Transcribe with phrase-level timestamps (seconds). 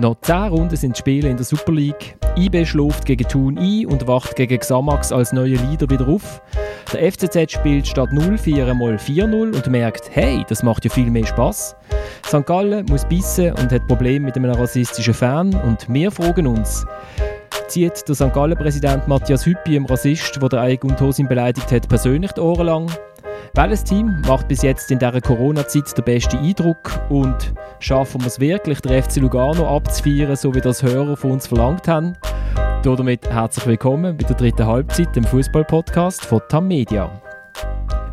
[0.00, 2.16] Noch 10 Runden sind die Spiele in der Super League.
[2.36, 6.40] IB schläft gegen Thun ein und wacht gegen Xamax als neue Leader wieder auf.
[6.92, 11.26] Der FCZ spielt statt 0-4 mal 4-0 und merkt, hey, das macht ja viel mehr
[11.26, 11.74] Spaß.
[12.24, 12.46] St.
[12.46, 16.86] Gallen muss bissen und hat Probleme mit einem rassistischen Fan und wir fragen uns,
[17.66, 18.32] zieht der St.
[18.32, 22.90] Gallen-Präsident Matthias Hüppi, dem Rassist, der Eigun Tosin beleidigt hat, persönlich die Ohren lang?
[23.58, 28.38] Welches Team macht bis jetzt in dieser Corona-Zeit den besten Eindruck und schaffen wir es
[28.38, 32.12] wirklich, den FC Lugano abzufeiern, so wie das Hörer von uns verlangt haben?
[32.84, 37.10] Damit herzlich willkommen bei der dritten Halbzeit, dem Fußball-Podcast von TAM Media.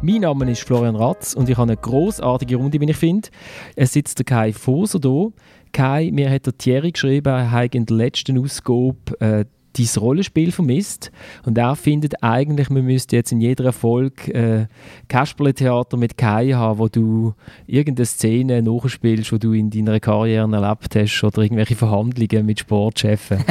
[0.02, 3.30] Mein Name ist Florian Ratz und ich habe eine großartige Runde, wie ich finde.
[3.76, 5.32] Es sitzt der Kai Foser hier.
[5.72, 9.46] Kai, mir hat der Thierry geschrieben, er in der letzten Ausgabe äh,
[9.78, 11.12] dein Rollenspiel vermisst.
[11.46, 14.68] Und er findet eigentlich, man müsste jetzt in jeder Folge äh,
[15.08, 17.34] Kasperle-Theater mit Kai haben, wo du
[17.68, 23.44] irgendeine Szene nachspielst, die du in deiner Karriere erlebt hast oder irgendwelche Verhandlungen mit Sportchefen.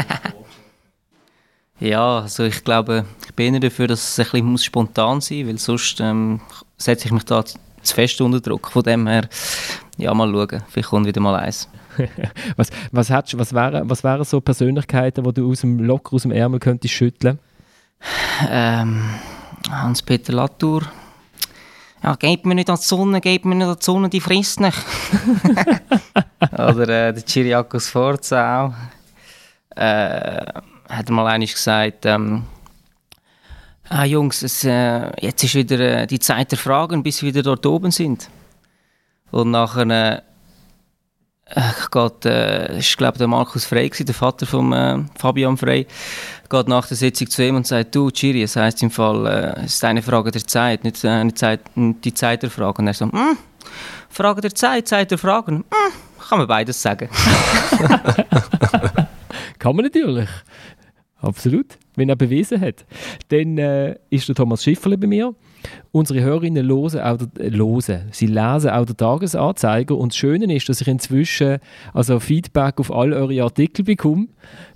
[1.81, 5.59] ja, also ich glaube, ich bin dafür, dass es ein bisschen spontan sein muss, weil
[5.59, 6.41] sonst ähm,
[6.77, 8.70] setze ich mich da zu fest unter Druck.
[8.70, 9.28] Von dem her,
[9.97, 11.69] ja, mal schauen, vielleicht kommt wieder mal eins.
[12.56, 16.23] was, was, hättest, was, wären, was wären so Persönlichkeiten, die du aus dem locker aus
[16.23, 17.39] dem Ärmel könntest schütteln?
[18.48, 19.03] Ähm,
[19.70, 20.83] Hans-Peter Latour.
[22.03, 24.61] Ja, geht mir nicht an die Sonne, geht mir nicht an die Sonne, die frisst
[24.61, 24.77] nicht.
[26.53, 28.75] Oder äh, der Chiriakos Forza auch.
[29.75, 32.45] Äh, hat mal einmal gesagt, ähm,
[33.89, 37.42] ah, Jungs, es, äh, jetzt ist wieder äh, die Zeit der Fragen, bis wir wieder
[37.42, 38.28] dort oben sind.
[39.31, 40.22] Und nachher
[41.91, 45.87] geht, äh, ist glaube der Markus Frey gewesen, der Vater von äh, Fabian Frey,
[46.48, 49.65] geht nach der Sitzung zu ihm und sagt, du Chiri, es heisst im Fall, äh,
[49.65, 52.81] es ist eine Frage der Zeit, nicht eine Zeit, die Zeit der Frage.
[52.81, 53.37] Und er so, hm,
[54.09, 55.92] Frage der Zeit, Zeit der Fragen, hm,
[56.28, 57.09] kann man beides sagen.
[59.59, 60.28] kann man natürlich.
[61.21, 62.84] Absolut, wenn er bewiesen hat.
[63.28, 65.34] Dann äh, ist der Thomas Schifferle bei mir.
[65.93, 68.09] Unsere Hörerinnen hören auch der, äh, hören.
[68.10, 71.59] Sie lesen auch den Tagesanzeiger und das Schöne ist, dass ich inzwischen
[71.93, 74.28] also Feedback auf all eure Artikel bekomme,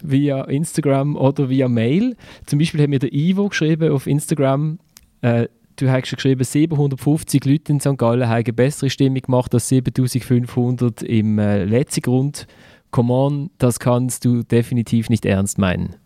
[0.03, 2.17] via Instagram oder via Mail.
[2.47, 4.79] Zum Beispiel hat mir der Ivo geschrieben auf Instagram,
[5.21, 7.97] äh, du hast geschrieben, 750 Leute in St.
[7.97, 12.47] Gallen haben eine bessere Stimmung gemacht als 7500 im äh, letzten Grund.
[12.91, 15.97] Come on, das kannst du definitiv nicht ernst meinen.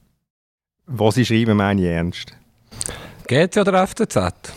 [0.87, 2.37] Was ich schreibe, meine ich ernst.
[3.26, 4.16] GC oder FCZ?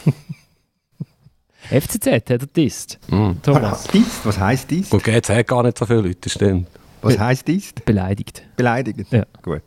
[1.70, 3.00] FCZ hat er disst.
[3.10, 3.32] Mm.
[3.42, 3.88] Thomas.
[4.24, 4.94] Was heisst disst?
[4.94, 6.68] Und GC hat gar nicht so viele Leute, stimmt.
[7.02, 7.86] Was heisst disst?
[7.86, 8.44] Beleidigt.
[8.56, 9.12] Beleidigt?
[9.12, 9.26] Ja.
[9.42, 9.64] Gut.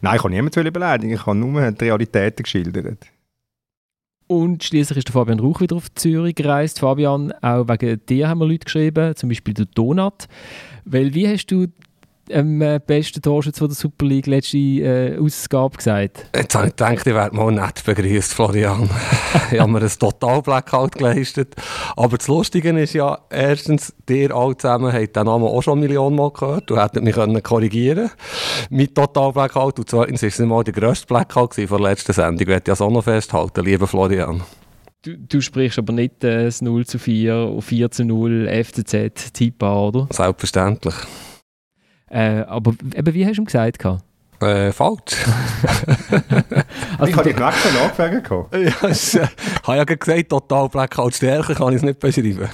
[0.00, 3.06] Nein, ich kann niemanden beleidigen, ich habe nur die Realitäten geschildert.
[4.26, 6.80] Und schließlich ist der Fabian Rauch wieder auf Zürich gereist.
[6.80, 10.28] Fabian, auch wegen dir haben wir Leute geschrieben, zum Beispiel der Donat.
[10.84, 11.66] Weil wie hast du
[12.30, 16.26] ähm, besten Torschütz der Super League letzte äh, Ausgabe gesagt?
[16.34, 18.88] Jetzt habe ich gedacht, ich werde mal nett begrüßt, Florian.
[19.50, 21.54] ich habe mir ein total Blackout geleistet.
[21.96, 26.16] Aber das Lustige ist ja, erstens, dir alle zusammen haben den Namen auch schon Millionen
[26.16, 26.70] Mal gehört.
[26.70, 28.10] Du hättest mich können korrigieren
[28.70, 29.78] mit Total Blackout.
[29.78, 32.40] Und zweitens war es nicht mal der grösste Blackout von der letzten Sendung.
[32.40, 34.42] Ich werde ja so noch festhalten, lieber Florian.
[35.02, 39.62] Du, du, sprichst aber nicht äh, das 0 zu 4, 4 zu 0 FCZ Typ
[39.62, 40.08] oder?
[40.10, 40.94] Selbstverständlich.
[42.14, 43.84] Äh, aber eben, wie hast du ihm gesagt?
[44.40, 45.16] Äh, falsch.
[46.98, 48.54] also, ich habe die Knacke nachgefragt.
[48.82, 49.26] ja, ich äh,
[49.64, 52.48] habe ja gesagt, total Blackout stärker kann ich es nicht beschreiben.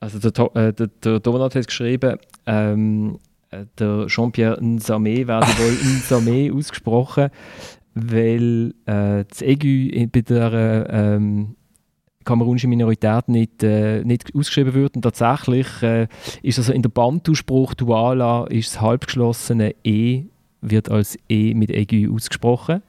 [0.00, 3.20] Also der, äh, der, der Donald hat geschrieben, ähm,
[3.50, 7.30] äh, der Jean-Pierre Nsame werde wohl Nsame ausgesprochen,
[7.94, 11.54] weil äh, das Aigu bei der ähm,
[12.30, 14.94] kamerunische Minorität nicht, äh, nicht ausgeschrieben wird.
[14.94, 16.06] Und tatsächlich äh,
[16.42, 20.24] ist also in der Bantu-Spruch Duala ist das halbgeschlossene E
[20.60, 22.82] wird als E mit Aigu ausgesprochen.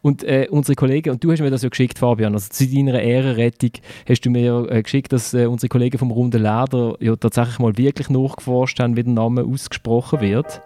[0.00, 3.00] Und äh, unsere Kollegen, und du hast mir das ja geschickt, Fabian, also zu deiner
[3.00, 3.72] Ehrenrettung
[4.08, 7.76] hast du mir äh, geschickt, dass äh, unsere Kollegen vom Runden Leder ja tatsächlich mal
[7.76, 10.60] wirklich nachgeforscht haben, wie der Name ausgesprochen wird.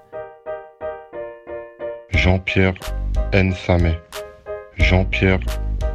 [2.10, 2.74] Jean-Pierre
[3.32, 3.98] Nsame.
[4.78, 5.40] Jean-Pierre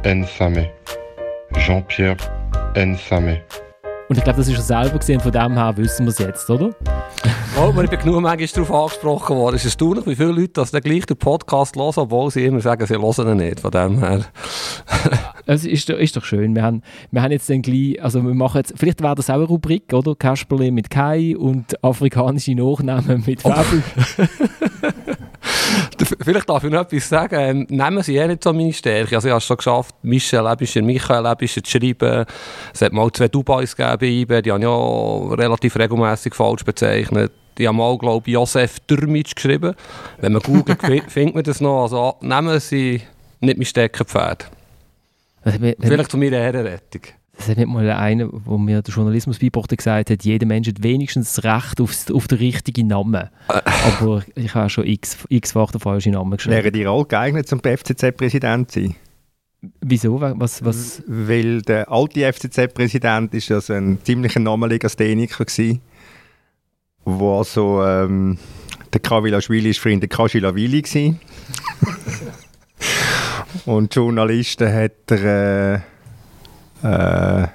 [0.04, 0.70] Nsame.
[1.56, 2.16] Jean-Pierre
[2.74, 3.40] Nsame.
[4.08, 6.48] Und ich glaube, das ist er selber gesehen, von dem her wissen wir es jetzt,
[6.50, 6.70] oder?
[7.60, 9.56] Oh, ich bin genug manchmal darauf angesprochen worden.
[9.56, 12.60] Es ist erstaunlich, wie viele Leute das dann gleich den Podcast hören, obwohl sie immer
[12.60, 13.58] sagen, sie hören ihn nicht.
[13.58, 14.26] Von dem her.
[15.44, 16.54] Es ist, ist doch schön.
[16.54, 19.34] Wir haben, wir haben jetzt dann gleich, also wir machen jetzt, vielleicht wäre das auch
[19.34, 20.14] eine Rubrik, oder?
[20.14, 23.82] Kasperle mit Kai und afrikanische Nachnamen mit Fabel.
[23.82, 24.24] Oh.
[26.20, 27.34] Vielleicht darf ich noch etwas sagen.
[27.38, 29.14] Ähm, nehmen Sie eh nicht so meine Stärke.
[29.16, 32.24] Also ich habe es schon geschafft, Michel Lebischer, Michael Lebischer zu schreiben.
[32.72, 37.32] Es hat mal zwei Dubais gegeben die haben ja relativ regelmäßig falsch bezeichnet.
[37.58, 39.74] Die haben mal, glaube ich, Josef Dürmitsch geschrieben.
[40.20, 41.82] Wenn man googelt, fi- findet man das noch.
[41.82, 43.02] Also Namen sind
[43.40, 44.48] nicht mein Steckenpferd.
[45.80, 47.02] Vielleicht zu meiner Ehrenrettung.
[47.38, 50.82] Das hat nicht mal einer, wo mir der Journalismus beibrachte, gesagt hat, jeder Mensch hat
[50.82, 53.28] wenigstens das Recht auf, auf den richtigen Namen.
[53.46, 56.56] Aber ich habe schon x- x-fach den falschen Namen geschrieben.
[56.56, 58.94] Wären die alle geeignet, zum FCZ-Präsident zu sein?
[59.80, 60.20] Wieso?
[60.20, 65.80] Was, was, Weil der alte FCZ-Präsident ist also ein ziemlich Namenlegastheniker gsi,
[67.04, 68.38] wo also ähm,
[68.92, 71.16] der Kavilaschwili ist für ihn der Kaschilawili gsi.
[73.66, 75.80] Und Journalisten hat er äh,
[76.82, 77.46] äh,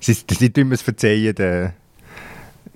[0.00, 1.74] sie, sie tun mir es verzeihen, der,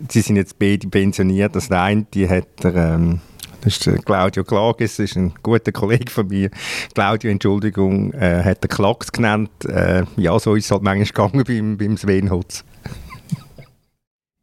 [0.08, 1.54] sie sind jetzt beide pensioniert.
[1.54, 3.20] Also der eine, die hat er, ähm,
[3.60, 6.50] das ist der Claudio Klages, das ist ein guter Kollege von mir.
[6.94, 9.64] Claudio, Entschuldigung, äh, hat er Klacks genannt.
[9.64, 12.64] Äh, ja, so ist es halt manchmal gegangen beim, beim Sven Hutz.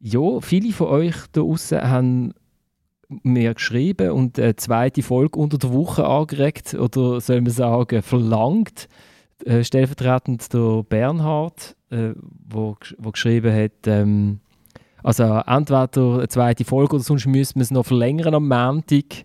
[0.00, 2.34] Ja, viele von euch da draußen haben
[3.22, 8.88] mir geschrieben und eine zweite Folge unter der Woche angeregt oder soll man sagen, verlangt.
[9.44, 12.10] Äh, stellvertretend der Bernhard, äh,
[12.48, 14.40] wo, wo geschrieben hat, ähm,
[15.02, 19.24] also entweder eine zweite Folge oder sonst müssen wir es noch verlängern am Montag.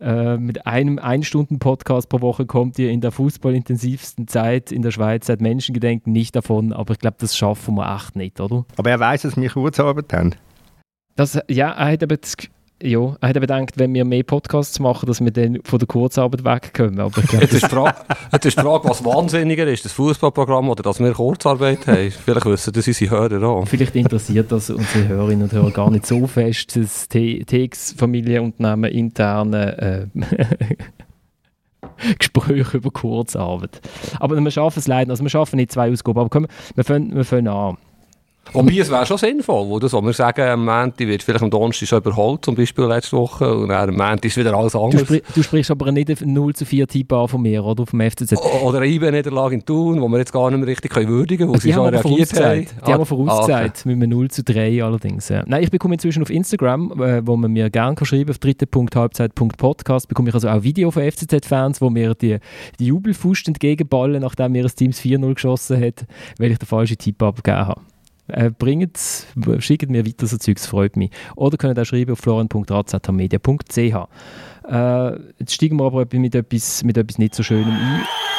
[0.00, 5.26] Äh, mit einem Ein-Stunden-Podcast pro Woche kommt ihr in der fußballintensivsten Zeit in der Schweiz
[5.26, 8.64] seit Menschengedenken nicht davon, aber ich glaube, das schaffen wir echt nicht, oder?
[8.76, 10.34] Aber er weiß, dass wir Kurzarbeit haben.
[11.14, 12.36] Das, ja, er hat eben, das,
[12.82, 15.86] ja, er hat eben gedacht, wenn wir mehr Podcasts machen, dass wir dann von der
[15.86, 17.00] Kurzarbeit wegkommen.
[17.00, 17.72] Aber ich glaube, Jetzt ist,
[18.32, 22.10] jetzt ist die Frage, was wahnsinniger ist, das Fußballprogramm oder dass wir Kurzarbeit haben.
[22.10, 23.66] Vielleicht wissen das unsere Hörer auch.
[23.66, 30.24] vielleicht interessiert das unsere Hörerinnen und Hörer gar nicht so fest, das TX-Familienunternehmen interne äh,
[32.18, 33.80] Gespräche über Kurzarbeit.
[34.18, 37.14] Aber wir schaffen es leider, also wir schaffen nicht zwei Ausgaben, aber komm, wir fangen,
[37.14, 37.76] wir fangen an.
[38.54, 41.48] Wobei, es wäre schon sinnvoll, wo das, wo wir sagen, am Montag wird vielleicht am
[41.50, 44.82] Donnerstag schon überholt, zum Beispiel letzte Woche, und dann am Montag ist wieder alles Du,
[44.82, 45.00] anders.
[45.02, 47.86] sprich, du sprichst aber nicht einen 0 zu 4 Tipp an von mir, oder?
[47.86, 48.34] Vom FCZ.
[48.36, 51.46] O- Oder eine IB-Niederlage in Thun, wo wir jetzt gar nicht mehr richtig können würdigen
[51.46, 52.66] können, wo sie Die haben schon reagiert haben.
[52.86, 53.86] Die haben wir Ah, vorausgesagt.
[53.86, 55.28] Mit einem 0 zu 3 allerdings.
[55.30, 55.44] Ja.
[55.46, 60.08] Nein, ich bekomme inzwischen auf Instagram, äh, wo man mir gerne kann schreiben auf dritte.halbzeit.podcast,
[60.08, 62.38] bekomme ich also auch Video von FCZ-Fans, wo mir die,
[62.78, 66.04] die Jubelfust entgegenballen, nachdem mir das Teams 4-0 geschossen hat,
[66.38, 67.80] weil ich den falschen Tipp abgegeben habe.
[68.32, 68.98] Äh, bringt,
[69.58, 71.10] schickt mir weiter so Zeugs, freut mich.
[71.36, 73.76] Oder könnt auch schreiben auf florian.razatamedia.ch.
[73.76, 78.31] Äh, jetzt steigen wir aber mit etwas, mit etwas nicht so Schönem ein.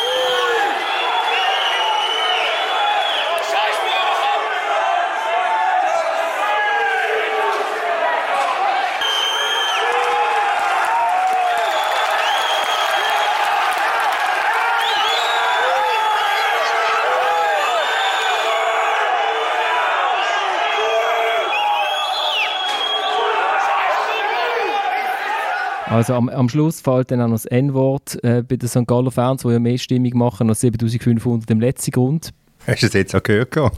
[25.93, 28.87] Also am, am Schluss fällt dann auch noch das N-Wort äh, bei den St.
[28.87, 32.33] Galler Fans, die ja mehr Stimmung machen als 7500 im letzten Grund.
[32.65, 33.55] Hast du es jetzt auch gehört?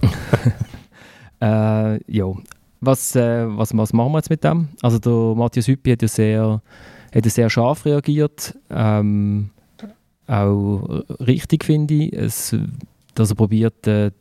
[1.42, 2.34] Äh, ja.
[2.80, 4.70] Was, äh, was, was machen wir jetzt mit dem?
[4.82, 6.62] Also der Matthias Hüppi hat ja sehr,
[7.14, 8.58] hat ja sehr scharf reagiert.
[8.70, 9.50] Ähm,
[10.28, 12.14] auch richtig, finde ich.
[12.14, 12.56] Es,
[13.16, 14.12] dass er probiert, äh,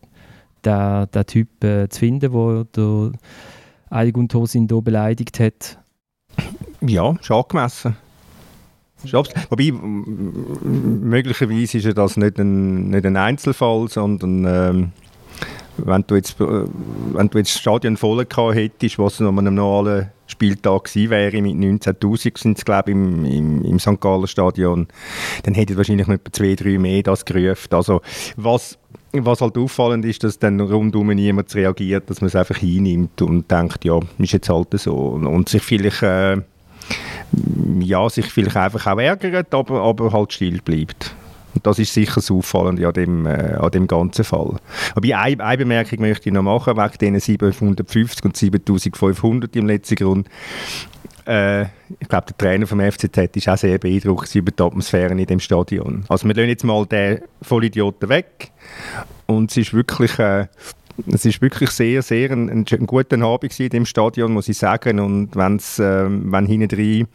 [0.64, 3.12] den, den Typ äh, zu finden, der der
[3.90, 5.78] Eigun Tosin hier beleidigt hat.
[6.86, 7.96] Ja, ist angemessen.
[9.50, 14.92] Wobei, möglicherweise ist ja das nicht ein, nicht ein Einzelfall, sondern ähm,
[15.76, 16.64] wenn, du jetzt, äh,
[17.12, 21.42] wenn du jetzt das Stadion voll gehabt hättest, was an einem normalen Spieltag gewesen wäre,
[21.42, 24.00] mit 19'000 sind es glaube ich im, im, im St.
[24.00, 24.88] Galler Stadion,
[25.42, 27.74] dann hätte wahrscheinlich noch etwa zwei, drei mehr das gerufen.
[27.74, 28.00] Also
[28.36, 28.78] was,
[29.12, 33.50] was halt auffallend ist, dass dann rundum niemand reagiert, dass man es einfach hinnimmt und
[33.50, 34.94] denkt, ja, ist jetzt halt so.
[34.94, 36.02] Und, und sich vielleicht...
[36.02, 36.40] Äh,
[37.80, 41.14] ja, sich vielleicht einfach auch ärgert, aber, aber halt still bleibt.
[41.54, 44.56] Und das ist sicher das Auffallende an dem, äh, an dem ganzen Fall.
[44.94, 49.94] Aber eine, eine Bemerkung möchte ich noch machen, wegen diesen 750 und 7500 im letzten
[49.94, 50.28] Grund.
[51.26, 51.62] Äh,
[52.00, 55.40] ich glaube, der Trainer vom FCZ ist auch sehr beeindruckt über die Atmosphäre in dem
[55.40, 56.04] Stadion.
[56.08, 58.50] Also wir lassen jetzt mal den Vollidioten weg
[59.26, 60.18] und es ist wirklich...
[60.18, 60.46] Äh,
[61.06, 64.58] es ist wirklich sehr, sehr ein, ein, ein guter Abend in dem Stadion, muss ich
[64.58, 65.00] sagen.
[65.00, 67.06] Und wenn's, ähm, wenn hinten drin,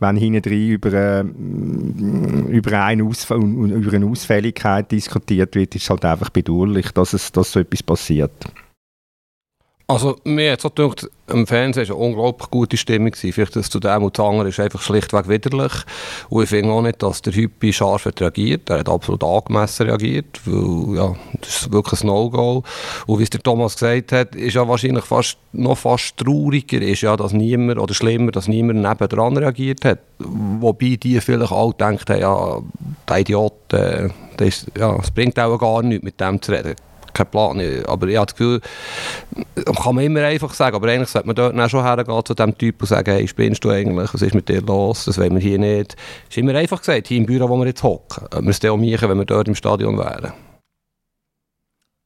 [0.00, 5.90] wenn hinten drin über, äh, über, eine Ausf über eine Ausfälligkeit diskutiert wird, ist es
[5.90, 8.32] halt einfach bedauerlich, dass, es, dass so etwas passiert.
[9.92, 13.12] Also mir hat so gedacht, im Fernsehen war eine unglaublich gute Stimmung.
[13.14, 15.72] Vielleicht das zu dem und das andere ist einfach schlichtweg widerlich.
[16.30, 18.70] Und ich finde auch nicht, dass der Hüppi scharf hat reagiert.
[18.70, 22.62] Er hat absolut angemessen reagiert, weil ja, das ist wirklich ein No-Go.
[23.06, 27.02] Und wie es der Thomas gesagt hat, ist ja wahrscheinlich fast, noch fast trauriger, ist
[27.02, 29.98] ja, dass niemand, oder schlimmer, dass niemand nebendran reagiert hat.
[30.18, 32.62] Wobei die vielleicht auch gedacht haben, ja,
[33.06, 34.08] der Idiot, äh,
[34.38, 36.76] das, ja, es bringt auch gar nichts, mit dem zu reden
[37.14, 37.84] keinen Plan.
[37.86, 38.60] Aber ich habe das Gefühl,
[39.82, 42.80] kann man immer einfach sagen, aber eigentlich sollte man dort schon hergehen zu diesem Typ
[42.80, 45.58] und sagen, hey, spinnst du eigentlich, was ist mit dir los, das wollen wir hier
[45.58, 45.96] nicht.
[46.28, 48.60] Es ist immer einfach gesagt, hier im Büro, wo wir jetzt hocken, ob wir es
[48.60, 50.32] dann auch machen, wenn wir dort im Stadion wären.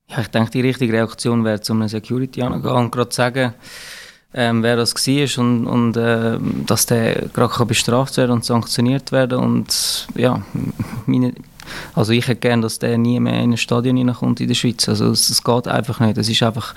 [0.08, 3.54] Ja, ich denke, die richtige Reaktion wäre, zu einem Security anzugehen und gerade sagen,
[4.34, 9.38] ähm, wer das war und, und äh, dass der gerade bestraft werden und sanktioniert werden
[9.38, 10.42] und ja,
[11.06, 11.32] meine,
[11.94, 14.88] also ich hätte gerne, dass der nie mehr in ein Stadion reinkommt in der Schweiz.
[14.88, 16.18] Also es, geht einfach nicht.
[16.18, 16.74] Es ist einfach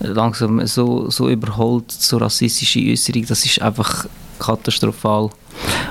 [0.00, 4.06] langsam so, so überholt, so rassistische Äußerung, das ist einfach
[4.38, 5.30] katastrophal.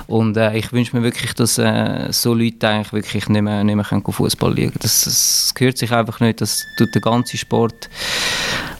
[0.07, 3.75] Und äh, ich wünsche mir wirklich, dass äh, so Leute eigentlich wirklich nicht mehr, nicht
[3.75, 6.41] mehr Fußball liegen das, das gehört sich einfach nicht.
[6.41, 7.89] Das tut der ganze Sport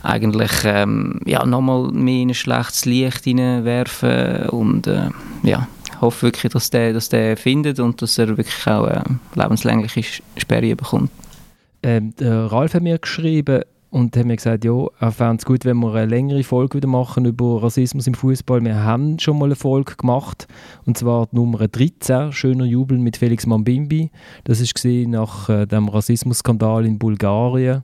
[0.02, 5.10] eigentlich ähm, ja, nochmal mehr in ein schlechtes Licht hineinwerfen und äh,
[5.42, 5.68] ja,
[6.00, 9.02] hoffe wirklich, dass der, dass der findet und dass er wirklich auch äh,
[9.34, 11.10] lebenslängliche Sperre bekommt.
[11.82, 15.64] Ähm, der Ralf hat mir geschrieben und hat mir gesagt, ja, er fände es gut,
[15.64, 18.62] wenn wir eine längere Folge wieder machen über Rassismus im Fußball.
[18.64, 20.46] Wir haben schon mal eine Folge gemacht
[20.86, 24.10] und zwar die Nummer 13, Schöner Jubel mit Felix Mambimbi.
[24.44, 27.82] Das war nach äh, dem Rassismusskandal in Bulgarien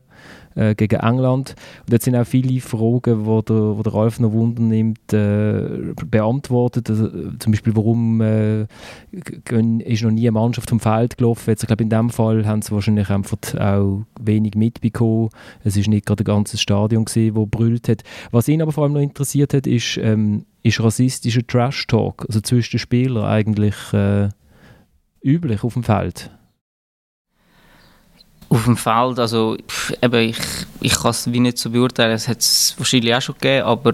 [0.56, 1.54] äh, gegen England.
[1.86, 5.92] Und jetzt sind auch viele Fragen, wo der, wo der Ralf noch Wunder nimmt, äh,
[6.10, 6.90] beantwortet.
[6.90, 7.08] Also,
[7.38, 8.66] zum Beispiel, warum äh,
[9.12, 11.50] ist noch nie eine Mannschaft vom Feld gelaufen.
[11.50, 15.30] Jetzt, ich glaube, in dem Fall haben sie wahrscheinlich einfach auch wenig mitbekommen.
[15.62, 18.02] Es ist nicht gerade ein ganzes Stadion gewesen, wo brüllt hat.
[18.30, 22.72] Was ihn aber vor allem noch interessiert hat, ist, ähm, ist rassistischer Trash-Talk, also zwischen
[22.72, 24.28] den Spielern eigentlich äh,
[25.22, 26.30] üblich auf dem Feld?
[28.56, 29.54] Auf dem Feld, also
[30.02, 30.38] eben, ich,
[30.80, 33.92] ich kann es nicht so beurteilen, es hat es wahrscheinlich auch schon gegeben, aber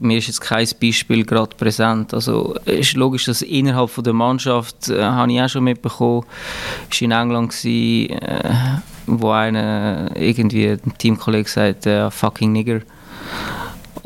[0.00, 2.14] mir ist jetzt kein Beispiel gerade präsent.
[2.14, 6.22] Also es ist logisch, dass innerhalb von der Mannschaft, äh, habe ich auch schon mitbekommen,
[6.22, 8.54] war in England, gewesen, äh,
[9.06, 12.82] wo einer irgendwie, ein Teamkollege sagt, äh, fucking nigger.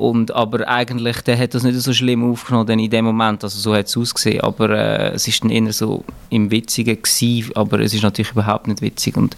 [0.01, 3.77] Und, aber eigentlich, der hat das nicht so schlimm aufgenommen in dem Moment, also so
[3.77, 7.93] hat es ausgesehen, aber äh, es ist dann eher so im Witzigen gewesen, aber es
[7.93, 9.19] ist natürlich überhaupt nicht witzig.
[9.19, 9.37] Und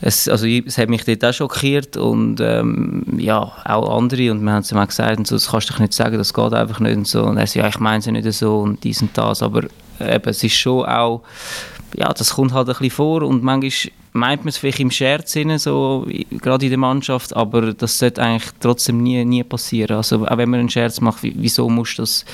[0.00, 4.30] es, also es hat mich dort auch schockiert und ähm, ja, auch andere.
[4.30, 6.32] Und wir haben es ihm auch gesagt, und so, das kannst du nicht sagen, das
[6.32, 7.24] geht einfach nicht und so.
[7.24, 9.64] Und er sagt, ja, ich meine es ja nicht so und dies und das, aber
[9.98, 11.22] eben, es ist schon auch,
[11.96, 15.36] ja, das kommt halt ein bisschen vor und manchmal meint man es vielleicht im Scherz
[15.58, 19.96] so, gerade in der Mannschaft, aber das sollte eigentlich trotzdem nie, nie passieren.
[19.96, 22.24] Also auch wenn man einen Scherz macht, wieso muss das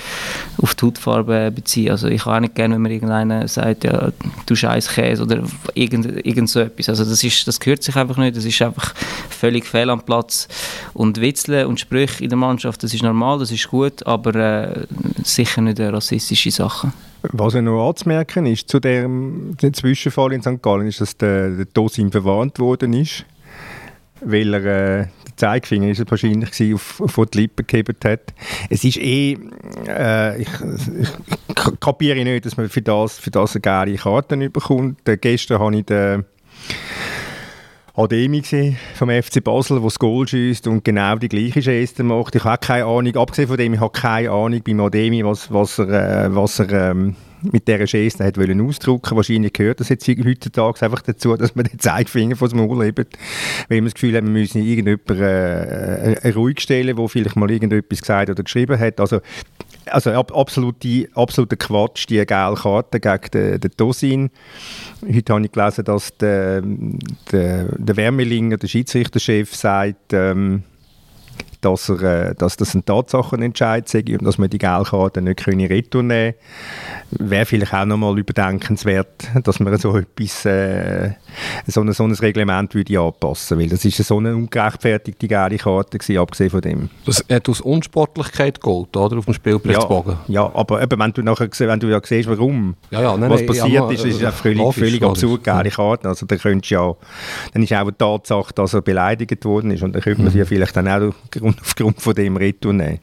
[0.59, 1.91] auf die Hautfarbe beziehen?
[1.91, 4.13] Also ich kann auch nicht gerne, wenn mir irgendeiner sagt, ja,
[4.47, 5.43] du scheiß Käse oder
[5.75, 6.89] irgend, irgend so etwas.
[6.89, 8.95] Also das, ist, das gehört sich einfach nicht, das ist einfach
[9.29, 10.49] völlig fehl am Platz.
[10.95, 14.87] Und Witzeln und Sprüche in der Mannschaft, das ist normal, das ist gut, aber äh,
[15.25, 16.93] sicher nicht rassistische Sachen.
[17.31, 20.61] Was ja noch anzumerken ist zu dem, dem Zwischenfall in St.
[20.61, 23.25] Gallen, ist, dass der, der Dosim verwarnt worden ist,
[24.21, 28.35] weil er äh, der Zeigefinger ist wahrscheinlich gewesen, auf, auf die Lippen gehebt hat.
[28.69, 29.39] Es ist eh,
[29.87, 31.09] äh, ich, ich,
[31.49, 35.09] ich kapiere nicht, dass man für das, für das eine geile Karte bekommt.
[35.09, 36.25] Äh, gestern habe ich den
[37.95, 38.43] Ademi
[38.95, 42.35] vom FC Basel, der das Goal schießt und genau die gleiche Geste macht.
[42.35, 45.79] Ich habe keine Ahnung, abgesehen von dem, ich habe keine Ahnung beim Ademi, was, was
[45.79, 47.17] er, äh, was er ähm,
[47.51, 49.17] mit dieser Geste hat wollen ausdrücken.
[49.17, 53.19] Wahrscheinlich gehört das jetzt heutzutage einfach dazu, dass man den Zeigefinger vor dem Maul hebt,
[53.69, 57.51] weil man das Gefühl hat, man müsse irgendjemanden äh, äh, ruhig stellen, der vielleicht mal
[57.51, 59.01] irgendetwas gesagt oder geschrieben hat.
[59.01, 59.21] Also
[59.87, 64.31] also ab, absolute, absoluter Quatsch, die gelbe Karte gegen den, den Dosin.
[65.03, 66.63] Heute habe ich gelesen, dass der,
[67.33, 70.63] der, der Wermelinger, der Schiedsrichterchef, sagt, ähm,
[71.63, 75.67] dass, er, äh, dass das ein Tatsachenentscheid sei und dass man die Geldkarte nicht können
[75.67, 76.35] retournehmen
[77.11, 81.13] Wäre vielleicht auch nochmal überdenkenswert, dass man so etwas, äh,
[81.67, 85.57] so, ein, so ein Reglement würde anpassen würde, weil das ist so eine ungerechtfertigte gelbe
[85.57, 86.91] Karte gewesen, abgesehen von dem.
[87.05, 89.19] Das hat aus Unsportlichkeit geholt, oder?
[89.19, 90.17] Auf dem Spielplatzbogen.
[90.29, 93.31] Ja, ja, aber eben, wenn du nachher wenn du ja siehst, warum, ja, ja, nein,
[93.31, 96.09] was nein, passiert ja, ist, ist ja völlig, logisch, völlig absurd, gelbe Karte.
[96.09, 96.95] Also dann könntest ja,
[97.53, 100.33] dann ist auch die Tatsache, dass er beleidigt worden ist und dann könnte man mhm.
[100.33, 101.15] sie ja vielleicht dann auch
[101.61, 103.01] aufgrund von dem Retour nehmen.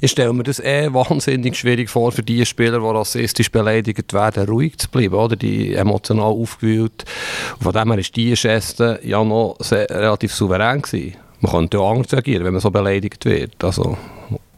[0.00, 4.48] Ich stelle mir das eh wahnsinnig schwierig vor für die Spieler, die rassistisch beleidigt werden,
[4.48, 5.36] ruhig zu bleiben, oder?
[5.36, 7.04] Die emotional aufgewühlt.
[7.60, 11.16] von dem her war die Geste ja noch sehr, relativ souverän gewesen.
[11.40, 13.62] Man könnte ja anders reagieren, wenn man so beleidigt wird.
[13.64, 13.96] Also,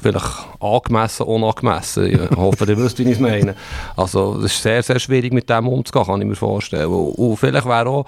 [0.00, 2.06] vielleicht angemessen, unangemessen.
[2.06, 3.54] Ich hoffe, ihr wisst, wie ich es meine.
[3.96, 6.88] Also, es ist sehr, sehr schwierig, mit dem umzugehen, kann ich mir vorstellen.
[6.88, 8.06] Und, vielleicht wäre auch,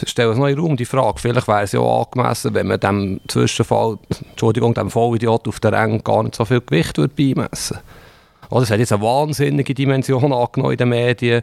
[0.00, 2.54] ich stelle es noch in den Raum, die Frage, vielleicht wäre es ja auch angemessen,
[2.54, 3.98] wenn man dem Zwischenfall,
[4.30, 7.78] Entschuldigung, dem Vollidiot auf der Rang gar nicht so viel Gewicht würde beimessen
[8.50, 8.62] würde.
[8.62, 11.42] Das hat jetzt eine wahnsinnige Dimension angenommen in den Medien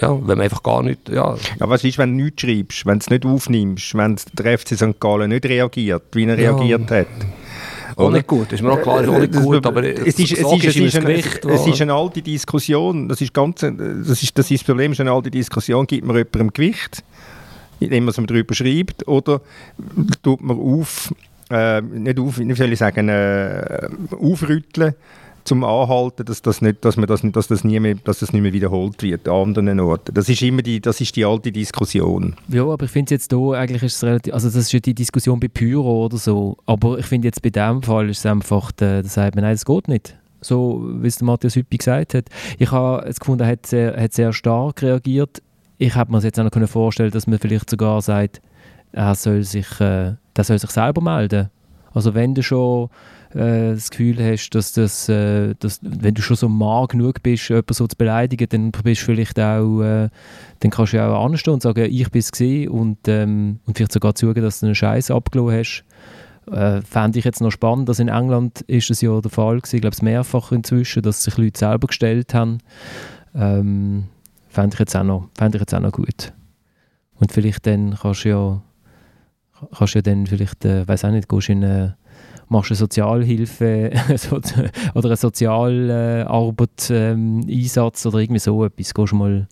[0.00, 1.34] ja, wenn man einfach gar nicht, ja.
[1.34, 4.76] ja was ist, wenn du nichts schreibst, wenn du es nicht aufnimmst, wenn der FC
[4.76, 4.98] St.
[4.98, 6.56] Gallen nicht reagiert, wie er ja.
[6.56, 7.06] reagiert hat?
[7.96, 10.40] Auch nicht gut, ist mir auch klar, ist auch nicht gut, aber es ist, es
[10.40, 14.38] ist, es ist, ein, Gewicht, es ist eine alte Diskussion, das ist, ganz, das, ist,
[14.38, 17.02] das ist das Problem, ist eine alte Diskussion, gibt man jemandem Gewicht,
[17.78, 19.42] indem man es darüber schreibt, oder
[20.22, 21.12] tut man auf,
[21.50, 23.88] äh, nicht auf, wie soll ich sagen, äh,
[24.18, 24.94] aufrütteln,
[25.44, 28.42] zum Anhalten, dass das nicht, dass man das, dass das nie mehr, dass das nicht
[28.42, 30.14] mehr wiederholt wird an anderen Orten.
[30.14, 32.36] Das ist immer die, das ist die alte Diskussion.
[32.48, 34.94] Ja, aber ich finde jetzt hier eigentlich ist es relativ, also das ist ja die
[34.94, 38.72] Diskussion bei Pyro oder so, aber ich finde jetzt bei dem Fall ist es einfach,
[38.72, 40.16] da sagt man, nein, das geht nicht.
[40.42, 42.26] So, wie es der Matthias Hüppi gesagt hat.
[42.58, 45.42] Ich habe es gefunden, er hat sehr, hat sehr stark reagiert.
[45.76, 48.40] Ich habe mir jetzt auch noch vorstellen dass man vielleicht sogar sagt,
[48.92, 51.50] er soll sich, äh, der soll sich selber melden.
[51.92, 52.88] Also wenn du schon
[53.34, 57.48] äh, das Gefühl hast, dass, das, äh, dass wenn du schon so mal genug bist,
[57.48, 60.08] jemanden so zu beleidigen, dann bist vielleicht auch, äh,
[60.60, 63.92] dann kannst du ja auch anstehen und sagen, ich bin es und, ähm, und vielleicht
[63.92, 65.84] sogar zugeben, dass du einen Scheiß abgelassen hast.
[66.50, 69.76] Äh, fände ich jetzt noch spannend, dass in England ist es ja der Fall gewesen,
[69.76, 72.58] ich glaube es mehrfach inzwischen, dass sich Leute selber gestellt haben.
[73.34, 74.04] Ähm,
[74.48, 76.32] fände ich, jetzt auch noch, ich jetzt auch noch gut.
[77.14, 78.62] Und vielleicht dann kannst du ja
[79.76, 81.96] kannst du ja dann vielleicht, äh, weiß auch nicht, gehst in eine
[82.50, 83.92] machst eine Sozialhilfe
[84.94, 88.92] oder einen Sozialarbeit-Einsatz ähm, oder irgendwie so etwas.
[88.92, 89.46] Gehst mal,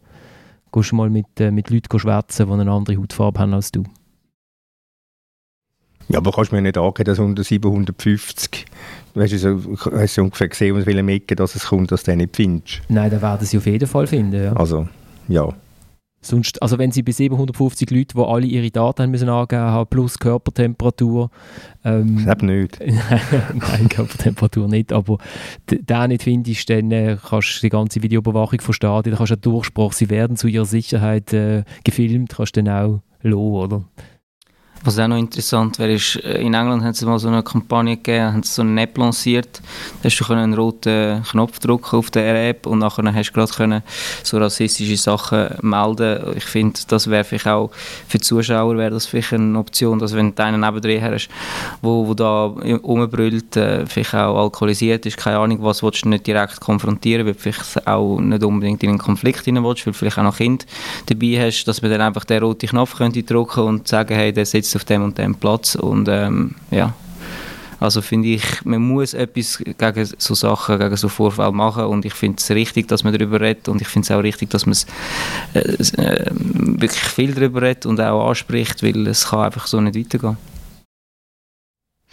[0.73, 3.85] gehst mal mit, äh, mit Leuten schwätzen, die eine andere Hautfarbe haben als du.
[6.09, 8.65] Ja, aber kannst du mir nicht angeben, dass unter 750,
[9.15, 9.61] du hast, so,
[9.93, 12.81] hast du ungefähr gesehen, aus welchem Ecke dass es kommt, dass du den nicht findest?
[12.89, 14.55] Nein, dann werden sie auf jeden Fall finden, ja.
[14.55, 14.89] Also,
[15.29, 15.53] ja.
[16.29, 19.89] Sonst, also wenn sie bei 750 Leuten, die alle ihre Daten haben müssen angeben haben,
[19.89, 21.31] plus Körpertemperatur.
[21.85, 22.79] Ähm, das nicht.
[23.55, 25.17] Nein, Körpertemperatur nicht, aber
[25.71, 29.35] den nicht findest, dann äh, kannst du die ganze Videoüberwachung von Stadien, dann kannst du
[29.37, 33.85] einen Durchspruch, sie werden zu ihrer Sicherheit äh, gefilmt, kannst du dann auch lassen, oder?
[34.85, 37.97] Was auch noch interessant wäre, ist, äh, in England haben sie mal so eine Kampagne
[37.97, 39.61] gegeben, haben sie so eine App lanciert.
[40.03, 43.53] Da hast du einen roten Knopf drücken auf der App und nachher hast du gerade
[43.53, 43.83] können
[44.23, 46.37] so rassistische Sachen melden.
[46.37, 47.71] Ich finde, das wäre vielleicht auch
[48.07, 51.29] für die Zuschauer wäre das vielleicht eine Option, dass wenn du einen nebendran hast,
[51.83, 56.27] wo, wo da rumbrüllt, äh, vielleicht auch alkoholisiert ist, keine Ahnung was, willst du nicht
[56.27, 59.99] direkt konfrontieren, weil du vielleicht auch nicht unbedingt in einen Konflikt hinein willst, weil du
[59.99, 60.67] vielleicht auch noch Kind
[61.07, 64.47] dabei hast, dass man dann einfach den roten Knopf könnte drücken und sagen, hey, der
[64.47, 66.95] sitzt auf dem und dem Platz und ähm, ja,
[67.81, 72.15] also finde ich, man muss etwas gegen so Sachen, gegen so Vorfälle machen und ich
[72.15, 74.77] finde es richtig, dass man darüber redet und ich finde es auch richtig, dass man
[75.55, 79.97] äh, äh, wirklich viel darüber redet und auch anspricht, weil es kann einfach so nicht
[79.97, 80.37] weitergehen.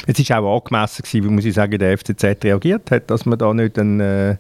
[0.06, 3.40] Es war auch angemessen, gewesen, wie muss ich sagen, der FCZ reagiert hat, dass man
[3.40, 4.38] da nicht ein äh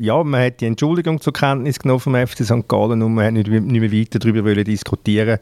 [0.00, 2.66] ja, man hat die Entschuldigung zur Kenntnis genommen vom FC St.
[2.66, 5.38] Gallen und man hat nicht, nicht mehr weiter darüber diskutieren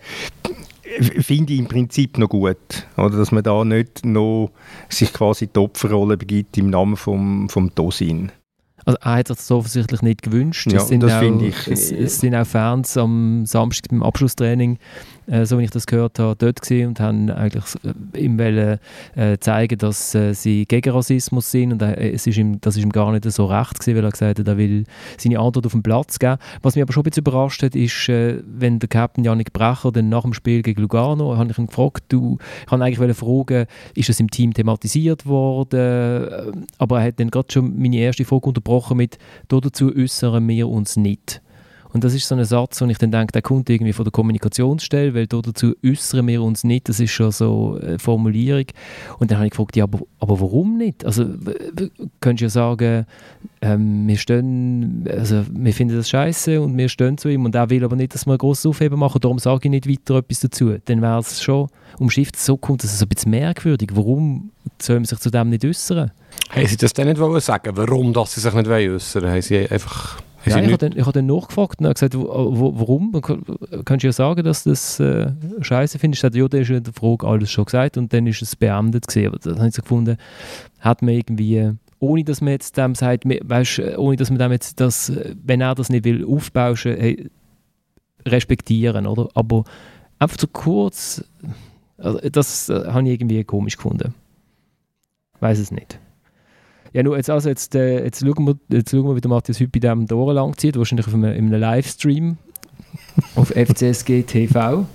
[1.01, 4.51] finde ich im Prinzip noch gut, oder, dass man da nicht noch
[4.89, 8.33] sich quasi die Opferrolle begibt im Namen vom, vom Dosin.
[8.87, 10.71] Also er hat sich das offensichtlich nicht gewünscht.
[10.71, 11.69] Ja, es sind das finde ich.
[11.69, 14.79] Es, es, sind auch Fans am Samstag beim Abschlusstraining
[15.27, 18.79] äh, so wie ich das gehört habe, dort gewesen und haben eigentlich äh, ihm wollen,
[19.15, 22.83] äh, zeigen, dass äh, sie gegen Rassismus sind und äh, es ist ihm, das ist
[22.83, 24.85] ihm gar nicht so recht gewesen, weil er gesagt hat, er will
[25.19, 26.37] seine Antwort auf den Platz geben.
[26.63, 29.93] Was mich aber schon ein bisschen überrascht hat, ist, äh, wenn der Captain Janik Brecher
[29.93, 33.67] dann nach dem Spiel gegen Lugano, habe ich ihn gefragt, du, ich wollte eigentlich fragen,
[33.95, 38.47] ist das im Team thematisiert worden, aber er hat dann gerade schon meine erste Frage
[38.47, 41.41] unterbrochen mit, dazu äußern wir uns nicht.
[41.95, 44.11] Und das ist so ein Satz, wo ich dann denke, der kommt irgendwie von der
[44.11, 48.65] Kommunikationsstelle, weil dazu äußern wir uns nicht, das ist schon so eine Formulierung.
[49.21, 51.05] Und dann habe ich gefragt, ja, aber, aber warum nicht?
[51.05, 51.25] Also,
[52.21, 53.07] könntest du ja sagen,
[53.63, 57.71] ähm, wir stehen, also wir finden das scheiße und wir stehen zu ihm und er
[57.71, 60.41] will aber nicht, dass wir ein grosses Aufheben machen, darum sage ich nicht weiter etwas
[60.41, 60.77] dazu.
[60.85, 61.69] Dann wäre es schon
[62.01, 63.91] umschifft, so kommt es also ein bisschen merkwürdig.
[63.93, 64.51] Warum
[64.83, 66.11] soll man sich zu dem nicht äußern?
[66.51, 70.19] Haben Sie das denn nicht sagen warum dass Sie sich nicht äußern Haben Sie einfach
[70.47, 73.13] ja, ich habe dann, hab dann nachgefragt und gesagt, wo, wo, warum?
[73.85, 76.25] Kannst du ja sagen, dass du das äh, scheiße findest?
[76.25, 79.07] Ich ja, der ist in der Frage alles schon gesagt und dann ist es beendet
[79.07, 79.29] gewesen.
[79.29, 80.17] Aber das habe ich so gefunden,
[80.81, 84.81] hat man irgendwie, ohne dass man jetzt dem sagt, weißt, ohne dass man dem jetzt
[84.81, 85.13] das,
[85.45, 87.31] wenn er das nicht will, aufbauschen, hey,
[88.27, 89.29] respektieren, oder?
[89.35, 89.65] Aber
[90.19, 91.25] einfach so kurz
[91.97, 94.15] Also, das äh, habe ich irgendwie komisch gefunden.
[95.41, 95.99] Weiß es nicht.
[96.95, 99.59] Ja, nur jetzt, also jetzt, äh, jetzt, schauen wir, jetzt schauen wir, wie der Matthias
[99.59, 102.39] heute bei diesem Door lang zieht, wahrscheinlich auf einem, in einem Livestream
[103.35, 104.87] auf FCSG TV.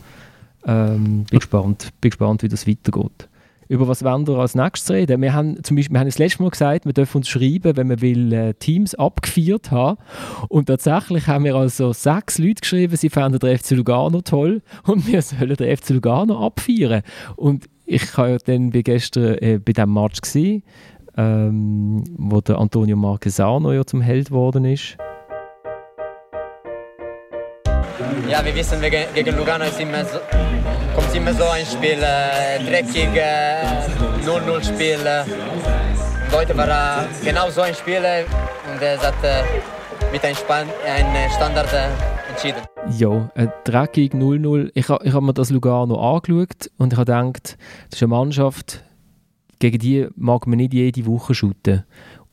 [0.66, 3.28] Ähm, bin, gespannt, bin gespannt, wie das weitergeht.
[3.68, 5.22] Über was wollen wir als nächstes reden?
[5.22, 7.88] Wir haben zum Beispiel, wir haben das letzte Mal gesagt, wir dürfen uns schreiben, wenn
[7.88, 10.00] man will, äh, Teams abgefeiert haben.
[10.48, 15.06] Und tatsächlich haben wir also sechs Leute geschrieben, sie fanden den FC Lugano toll und
[15.06, 17.04] wir sollen den FC Lugano abfeiern.
[17.36, 20.64] Und ich war ja dann bei gestern äh, bei diesem Match gesehen,
[21.20, 24.98] ähm, wo der Antonio Marquesano ja zum Held geworden ist.
[28.30, 30.20] Ja, wir wissen, gegen Lugano ist immer so,
[30.96, 33.66] kommt immer so ein Spiel, äh, dreckig, äh,
[34.26, 35.00] 0-0 Spiel.
[35.06, 35.24] Äh.
[36.28, 38.24] Und heute war äh, genau so ein Spiel äh,
[38.72, 39.44] und es hat äh,
[40.14, 42.62] mit einem Span ein äh, Standard äh, entschieden.
[42.98, 44.72] Ja, ein dreckig 0-0.
[44.74, 47.58] Ich habe ich hab mir das Lugano angeschaut und ich habe gedacht,
[47.90, 48.84] das ist eine Mannschaft,
[49.60, 51.84] gegen die mag man nicht jede Woche shooten.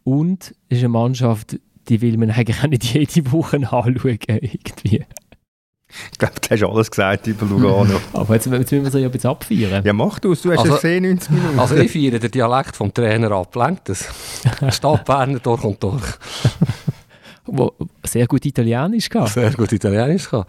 [0.05, 1.59] Und es ist eine Mannschaft,
[1.89, 4.19] die will man eigentlich auch nicht jede Woche anschauen.
[4.29, 5.05] Irgendwie.
[6.12, 8.01] Ich glaube, du hast alles gesagt über Lugano.
[8.12, 9.85] Aber jetzt, jetzt müssen wir sie ja bisschen abfeiern.
[9.85, 11.59] ja, mach du es, du hast Also- es gesehen, 90 Minuten.
[11.61, 13.55] Also ich feiere den Dialekt vom Trainer ab.
[13.55, 14.05] Lenkt das?
[14.75, 16.03] Stadt Berner durch und durch.
[17.45, 17.73] Wo
[18.05, 19.31] sehr gut Italienisch gehabt.
[19.33, 20.45] Sehr gut Italienisch kann.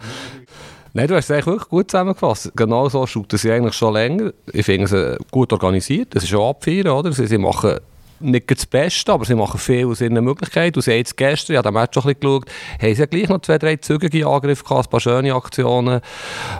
[0.94, 2.52] Nein, du hast es wirklich gut zusammengefasst.
[2.56, 4.32] Genau so shooten sie eigentlich schon länger.
[4.52, 6.14] Ich finde sie gut organisiert.
[6.14, 7.12] Das ist schon abfeiern, oder?
[7.12, 7.78] Sie, sie machen
[8.20, 10.72] nicht das Beste, aber sie machen viel aus ihren Möglichkeiten.
[10.72, 13.28] Du siehst gestern, ich habe den Match schon ein bisschen geschaut, haben sie ja gleich
[13.28, 16.00] noch zwei, drei zügige Angriffe gehabt, ein paar schöne Aktionen.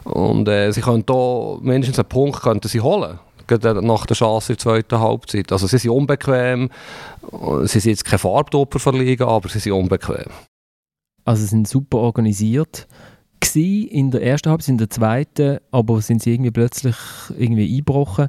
[0.05, 3.19] Und äh, sie können hier mindestens einen Punkt könnten sie holen.
[3.49, 5.51] nach der Chance in der zweiten Halbzeit.
[5.53, 6.71] Also sie sind unbequem,
[7.65, 10.31] sie sind jetzt keine Farbtopper verliegen, aber sie sind unbequem.
[11.25, 12.87] Also sie sind super organisiert
[13.41, 16.97] gewesen in der ersten Halbzeit, in der zweiten, aber sind sie irgendwie plötzlich
[17.37, 18.29] irgendwie eingebrochen.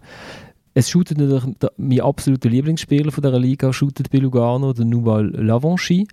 [0.73, 1.43] Es shootet natürlich
[1.77, 6.07] mein absoluter Lieblingsspieler von dieser Liga, shootet bei Lugano, der Nouval Lavanchy.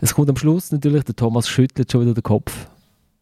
[0.00, 2.68] Es kommt am Schluss natürlich, der Thomas schüttelt schon wieder den Kopf.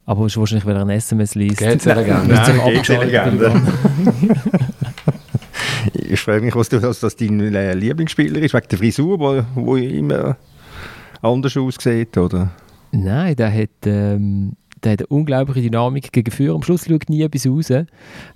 [0.05, 1.61] Aber es ist wahrscheinlich, weil er ein SMS liest.
[1.61, 3.47] So einem Nein, GC-Legende.
[3.47, 3.73] Lugano.
[5.95, 9.43] Ich frage mich, was, du, was das dein äh, Lieblingsspieler ist, wegen der Frisur, wo,
[9.55, 10.37] wo immer
[11.23, 12.51] anders aussieht, oder?
[12.93, 16.55] Nein, der hat, ähm, der hat eine unglaubliche Dynamik gegen Führer.
[16.55, 17.71] Am Schluss schaut nie etwas raus.
[17.71, 17.85] Äh,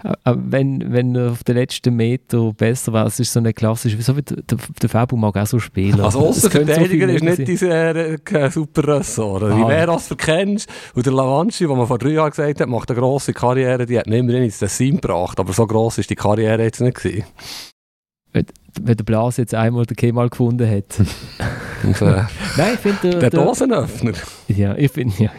[0.02, 4.00] äh, wenn, wenn er auf den letzten Meter besser war, es ist so eine klassische,
[4.02, 6.00] so wie der, der, Fabio mag auch so spielen.
[6.00, 9.42] Also so Außenverteidiger viel ist nicht dieser äh, super Ressort.
[9.42, 9.68] Wie Ah.
[9.68, 10.68] wer das verkennst.
[10.94, 13.98] Und der Lavanci, den man vor drei Jahren gesagt hat, macht eine grosse Karriere, die
[13.98, 15.38] hat ihn immerhin ins Tessin gebracht.
[15.40, 17.24] Aber so gross ist die Karriere jetzt nicht gewesen.
[18.32, 21.00] Wenn der Blas jetzt einmal den Kemal gefunden hat.
[21.84, 22.22] Und, äh,
[22.56, 24.12] Nein, ich finde der der, der, Dosenöffner.
[24.48, 25.30] ja, ich finde ja,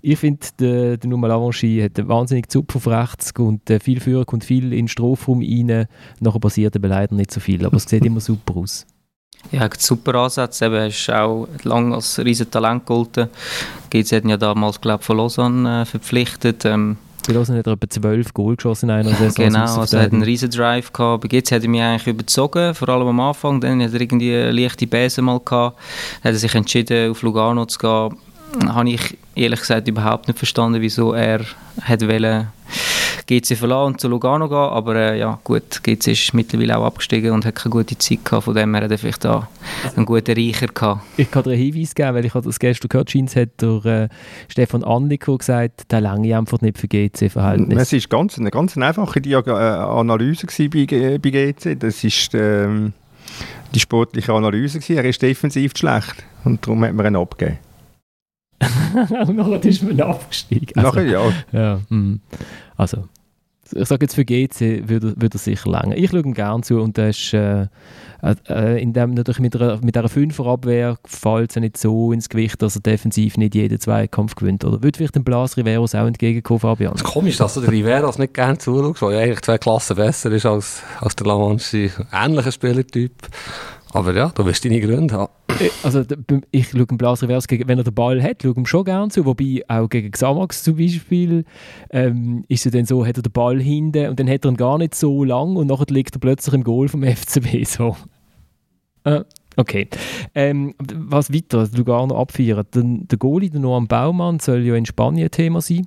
[0.00, 4.00] ich find, der, der Nummer Lavanchy hat einen wahnsinnig Zupf auf rechts und äh, viel
[4.00, 5.86] Führer kommt viel in den Strafraum rein.
[6.20, 8.86] Nachher passiert aber leider nicht so viel, aber es sieht immer super aus.
[9.50, 10.60] Ja, hat super Ansatz.
[10.60, 13.28] Eben, er ist auch lange als riesen Talent gegolten.
[13.90, 16.64] GZ hat ihn ja damals, glaube ich, von Lausanne äh, verpflichtet.
[16.64, 16.96] Ähm,
[17.28, 19.44] Bei Lausanne hat er etwa 12 Goal geschossen in einer Saison.
[19.44, 21.22] genau, als also er hat einen riesen Drive gehabt.
[21.22, 23.60] Bei GZ hat er mich eigentlich überzogen, vor allem am Anfang.
[23.60, 25.76] Dann hat er irgendwie eine leichte Bäse mal gehabt.
[26.22, 28.74] Dann hat er sich entschieden, auf Lugano zu gehen.
[28.74, 31.40] Habe ich ehrlich gesagt überhaupt nicht verstanden, wieso er
[31.82, 32.48] hat wollen
[33.26, 34.56] GC verlassen und zu Lugano gehen.
[34.56, 38.44] Aber äh, ja, gut, GC ist mittlerweile auch abgestiegen und hat keine gute Zeit gehabt.
[38.44, 39.48] Von dem her hat er vielleicht da
[39.96, 41.02] einen guten Reicher gehabt.
[41.16, 43.84] Ich kann dir einen Hinweis geben, weil ich habe das gestern gehört, scheint hat der
[43.84, 44.08] äh,
[44.48, 47.92] Stefan Anliko gesagt, der lange einfach nicht für GC-Verhältnis.
[47.92, 51.78] Es war ganz, eine ganz einfache Diag äh, Analyse bei, bei GC.
[51.78, 52.92] Das ist ähm,
[53.74, 54.78] die sportliche Analyse.
[54.78, 54.96] Gewesen.
[54.96, 57.58] Er ist defensiv zu schlecht und darum hat man ihn abgegeben.
[59.26, 60.76] Und nachher ist man abgestiegen.
[60.76, 61.32] Also, Nachher ja.
[61.52, 62.20] ja, hm.
[62.78, 63.04] Also,
[63.74, 65.96] ich sage jetzt für GC würde, würde er sicher länger.
[65.96, 67.66] Ich schaue ihm gerne zu und er ist äh,
[68.48, 72.28] äh, in dem natürlich mit einer, mit einer Fünferabwehr fällt es ja nicht so ins
[72.28, 74.64] Gewicht, dass er defensiv nicht jeden Zweikampf gewinnt.
[74.64, 76.94] Oder würde vielleicht dem Blas Riveros auch entgegenkommen, Fabian?
[76.94, 79.96] Es ist komisch, dass du der Riveras nicht gerne zuschaust, weil er eigentlich zwei Klassen
[79.96, 81.90] besser ist als, als der Lavanci.
[82.12, 83.12] Ähnlicher Spielertyp.
[83.90, 85.32] Aber ja, du wirst deine Gründe haben.
[85.60, 86.04] Äh, Also
[86.50, 89.24] ich schaue dem Blas Rivers, wenn er den Ball hat, schaue ihm schon gerne zu.
[89.24, 91.44] Wobei auch gegen Xamax zum Beispiel
[91.90, 94.56] ähm, ist es dann so, hat er den Ball hinten und dann hat er ihn
[94.56, 97.64] gar nicht so lang und nachher liegt er plötzlich im Goal vom FCB.
[97.64, 97.96] So.
[99.04, 99.24] Äh,
[99.56, 99.88] okay.
[100.34, 102.66] Ähm, was weiter, Lugano abfeiern.
[102.74, 105.86] Der, der Goalie, der Noam Baumann, soll ja in Spanien Thema sein.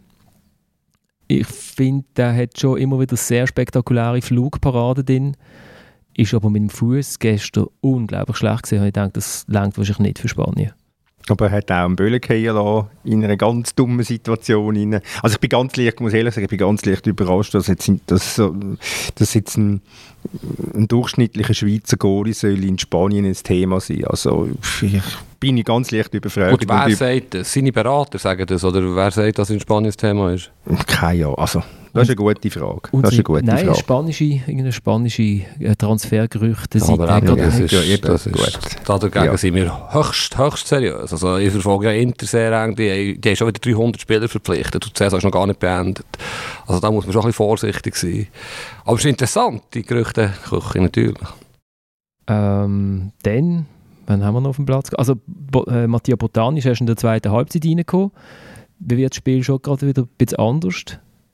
[1.27, 5.37] Ich finde, der hat schon immer wieder sehr spektakuläre Flugparaden drin.
[6.15, 8.81] Ist aber mit dem Fuß gestern unglaublich schlecht gewesen.
[8.81, 10.73] Und ich denke, das langt wahrscheinlich nicht für Spanien.
[11.29, 14.75] Aber er hat auch einen Böllen lassen, in einer ganz dummen Situation.
[14.75, 15.01] Rein.
[15.21, 17.91] Also ich bin ganz leicht, muss ehrlich sagen, ich bin ganz leicht überrascht, dass jetzt,
[18.07, 18.41] dass,
[19.15, 19.81] dass jetzt ein,
[20.73, 24.05] ein durchschnittlicher Schweizer Goalie soll in Spanien ein Thema sein.
[24.05, 24.49] Also
[24.81, 25.01] ich
[25.39, 26.53] bin ich ganz leicht überfragt.
[26.53, 27.53] Und wer sagt das?
[27.53, 28.63] Seine Berater sagen das?
[28.63, 30.51] Oder wer sagt, dass in Spanien das Thema ist?
[30.87, 31.37] Keine Ahnung.
[31.37, 32.81] Also, das ist eine gute Frage.
[32.93, 33.79] Das ist eine gute nein, Frage.
[33.79, 38.25] spanische, irgendeine spanische äh, Transfergerüchte Ja, aber sind eben, das nicht- ist, Ja, eben, das
[38.27, 38.59] ist, gut.
[38.85, 39.37] da dagegen Ja.
[39.37, 41.11] sind wir höchst, höchst seriös.
[41.11, 44.85] Also ich verfolge ja Inter sehr eng, die, die haben schon wieder 300 Spieler verpflichtet
[44.85, 46.05] und die Saison ist noch gar nicht beendet.
[46.67, 48.27] Also da muss man schon ein bisschen vorsichtig sein.
[48.85, 50.33] Aber es ist interessant, die Gerüchte
[50.75, 51.17] natürlich.
[52.27, 53.65] Ähm, dann,
[54.05, 54.89] wann haben wir noch auf dem Platz?
[54.97, 58.11] Also, Bo äh, Mattia Botani ist erst in der zweiten Halbzeit reingekommen.
[58.79, 60.83] Wie wird das Spiel schon gerade wieder ein bisschen anders?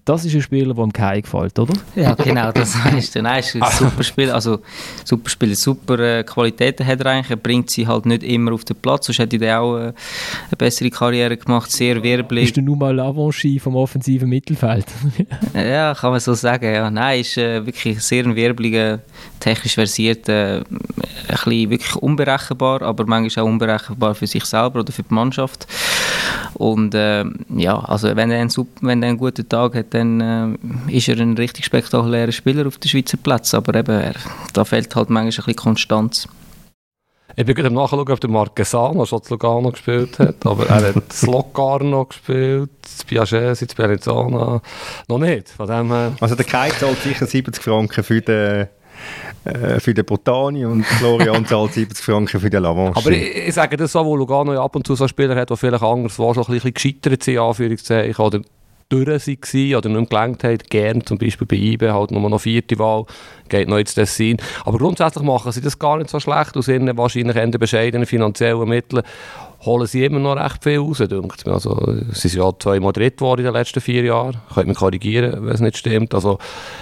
[0.08, 1.74] Das ist ein Spieler, der ihm Kai gefällt, oder?
[1.96, 3.22] Ja, genau, das heißt du.
[3.22, 4.32] Nein, ist ein super Spiel.
[4.32, 4.60] Also,
[5.04, 7.30] super Spiel, super äh, Qualitäten hat er eigentlich.
[7.30, 9.93] Er bringt sie halt nicht immer auf den Platz, sonst hätte er auch äh, eine
[10.58, 11.70] bessere Karriere gemacht.
[11.72, 12.46] Sehr wirbelig.
[12.52, 14.86] Ist er nun mal L'Avanchi vom offensiven Mittelfeld?
[15.54, 16.74] Ja, kann man so sagen.
[16.74, 16.89] Ja.
[16.89, 19.00] Nein, ist äh, wirklich sehr ein wirbeliger,
[19.39, 20.65] technisch versierter, äh, ein
[21.28, 25.67] bisschen wirklich unberechenbar, aber manchmal auch unberechenbar für sich selber oder für die Mannschaft.
[26.54, 30.60] Und äh, ja, also wenn er einen, sup- wenn er einen guten Tag hat, dann
[30.88, 33.54] äh, ist er ein richtig spektakulärer Spieler auf den Schweizer Platz.
[33.54, 34.16] Aber eben, er,
[34.54, 36.28] da fehlt halt manchmal ein bisschen Konstanz.
[37.36, 40.88] Ich bin gerade am Nachschauen, ob der Marquesano schon zu Lugano gespielt hat, aber er
[40.88, 44.62] hat das Locarno gespielt, das Piaget, das Piazzana,
[45.08, 45.50] noch nicht.
[45.50, 48.68] Von dem her, Also der Kai zahlt sicher 70 Franken für den,
[49.44, 52.98] äh, für den Botani und Florian zahlt 70 Franken für den Lavanche.
[52.98, 55.52] Aber ich, ich sage das so, wo Lugano ja ab und zu so Spieler hat,
[55.52, 58.42] die vielleicht anderswo schon ein bisschen gescheitert sind, in Anführungszeichen, oder
[58.89, 62.39] durch waren oder nicht mehr gelangt haben, gern zum Beispiel bei IBE, halt nur noch
[62.39, 63.06] vierte Wahl,
[63.50, 64.38] geht noch ins Tessin.
[64.63, 68.67] Aber grundsätzlich machen sie das gar nicht so schlecht, aus ihren wahrscheinlich eher bescheidenen finanziellen
[68.67, 69.04] Mitteln
[69.62, 71.54] holen sie immer noch recht viel raus, denkt mir.
[71.54, 74.38] Also, sie sind ja zweimal dritt geworden in den letzten vier Jahren.
[74.54, 76.13] Könnt mich korrigieren, wenn es nicht stimmt.
[76.13, 76.38] Also,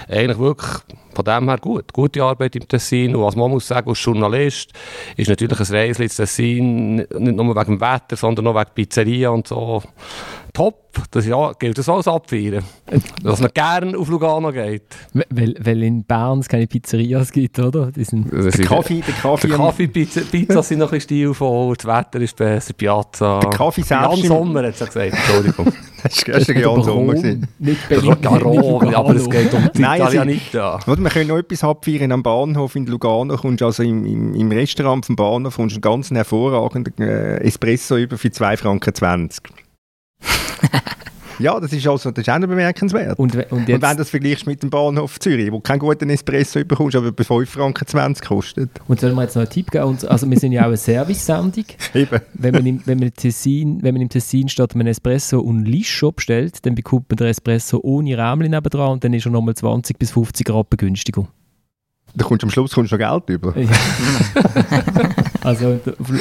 [0.08, 0.70] eigentlich wirklich
[1.16, 1.92] von dem her gut.
[1.92, 3.16] Gute Arbeit im Tessin.
[3.16, 4.72] Und was man muss sagen, als Journalist,
[5.16, 9.30] ist natürlich ein Reisli ins Tessin nicht nur wegen dem Wetter, sondern auch wegen Pizzeria
[9.30, 9.82] und so.
[10.52, 10.82] Top.
[11.10, 12.64] Das ja, gilt das auch als Abfeiern.
[13.22, 14.84] Dass man gerne auf Lugano geht.
[15.28, 17.92] weil, weil in Bern es keine Pizzerias gibt, oder?
[17.92, 21.76] Die sind, der Kaffee, der Kaffee, Der Kaffee, Pizza, Pizza sind noch ein bisschen stilvoll,
[21.76, 23.40] das Wetter ist besser, Piazza.
[23.40, 25.66] Der Kaffee Jan selbst im- Sommer hat es ja gesagt, Entschuldigung.
[26.02, 27.14] das ist der Jan Sommer.
[27.14, 28.16] Nicht Berlin,
[28.94, 30.78] aber es geht um die Nein, also- Italianita.
[30.86, 33.36] Wir können noch etwas abfeiern am Bahnhof in Lugano.
[33.36, 38.18] Kommst also im, im, im Restaurant vom Bahnhof kommst einen ganz hervorragenden äh, Espresso über
[38.18, 38.56] für 2,20
[38.96, 39.32] Franken.
[41.38, 43.18] ja, das ist, also, das ist auch noch bemerkenswert.
[43.18, 46.64] Und, und Und wenn du das vergleichst mit dem Bahnhof Zürich, wo keinen guten Espresso
[46.64, 48.70] bekommst, aber bei 5,20 Franken kostet.
[48.88, 49.84] und sollen wir jetzt noch einen Tipp geben?
[49.84, 51.64] Und, also wir sind ja auch eine Service-Sendung.
[51.94, 52.20] Eben.
[52.34, 56.12] Wenn man, im, wenn, man Tessin, wenn man im Tessin statt einem Espresso einen Liscio
[56.12, 59.98] bestellt, dann bekommt man den Espresso ohne Rämchen nebendran und dann ist er nochmal 20
[59.98, 61.26] bis 50 Rappen günstiger.
[62.14, 63.58] Da kommst du am Schluss kommst du noch Geld über.
[63.58, 63.68] Ja.
[65.46, 65.78] also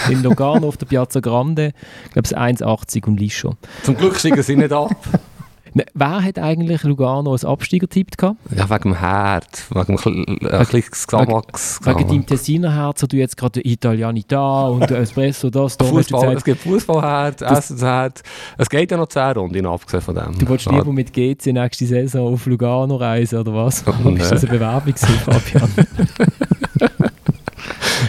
[0.09, 1.73] in Lugano auf der Piazza Grande,
[2.05, 3.55] ich glaube es 1,80 und Liscio.
[3.83, 4.95] Zum Glück steigen sie nicht ab.
[5.73, 8.21] Ne, wer hat eigentlich Lugano als Absteiger tippt?
[8.21, 8.35] Ja,
[8.69, 11.81] wegen dem Herd, wegen dem äh, Xamax.
[11.83, 16.45] Wegen deinem Tessiner Herz, wo du jetzt gerade Italianita und Espresso das, da Fußball, es
[16.45, 18.23] gibt Fußballherd, Essensherd.
[18.57, 20.37] Es geht ja noch 10 Runden, abgesehen von dem.
[20.39, 23.83] du wolltest lieber mit GC nächste Saison auf Lugano reisen, oder was?
[23.85, 25.73] Oh, ist das eine Bewerbung, Fabian?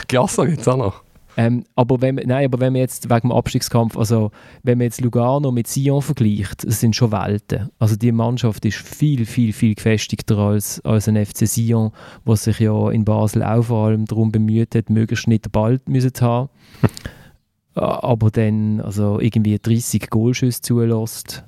[0.07, 1.06] Giasso gibt es auch noch.
[1.39, 4.31] Ähm, aber, wenn, man- nein, aber wenn man jetzt wegen dem Abstiegskampf, also
[4.63, 7.69] wenn man jetzt Lugano mit Sion vergleicht, das sind schon Welten.
[7.79, 11.93] Also die Mannschaft ist viel, viel, viel gefestigter als, als ein FC Sion,
[12.25, 15.79] was sich ja in Basel auch vor allem darum bemüht hat, möglichst nicht den Ball
[15.87, 16.49] müssen zu haben.
[17.75, 21.45] Aber dann also irgendwie 30 Goalschüsse zulässt.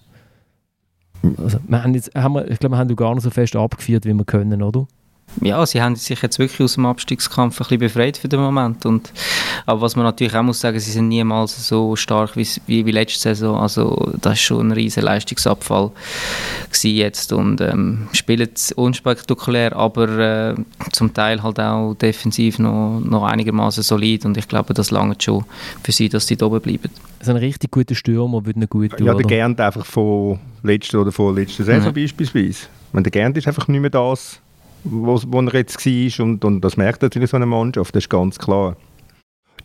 [1.38, 4.12] Also, wir haben jetzt, haben wir, ich glaube, wir haben Lugano so fest abgeführt, wie
[4.12, 4.86] wir können, oder?
[5.40, 8.84] Ja, sie haben sich jetzt wirklich aus dem Abstiegskampf ein bisschen befreit für den Moment.
[8.86, 9.12] Und,
[9.66, 12.90] aber was man natürlich auch muss sagen, sie sind niemals so stark wie, wie, wie
[12.90, 13.58] letzte Saison.
[13.58, 15.90] Also das ist schon ein riesen Leistungsabfall
[16.82, 20.54] jetzt und ähm, spielen unspektakulär, aber äh,
[20.92, 25.44] zum Teil halt auch defensiv noch, noch einigermaßen solid und ich glaube, das lange schon
[25.82, 26.90] für sie, dass sie da oben bleiben.
[27.20, 29.26] So ein richtig guter Stürmer würde nicht gut tun, Ja, der?
[29.26, 31.94] Gernt einfach von letzter oder vorletzter Saison Mhm.
[31.94, 32.66] beispielsweise.
[32.92, 34.40] Wenn der Gernt ist einfach nicht mehr das,
[34.84, 38.10] wo, wo er jetzt war und, und das merkt natürlich so eine Mannschaft, das ist
[38.10, 38.76] ganz klar.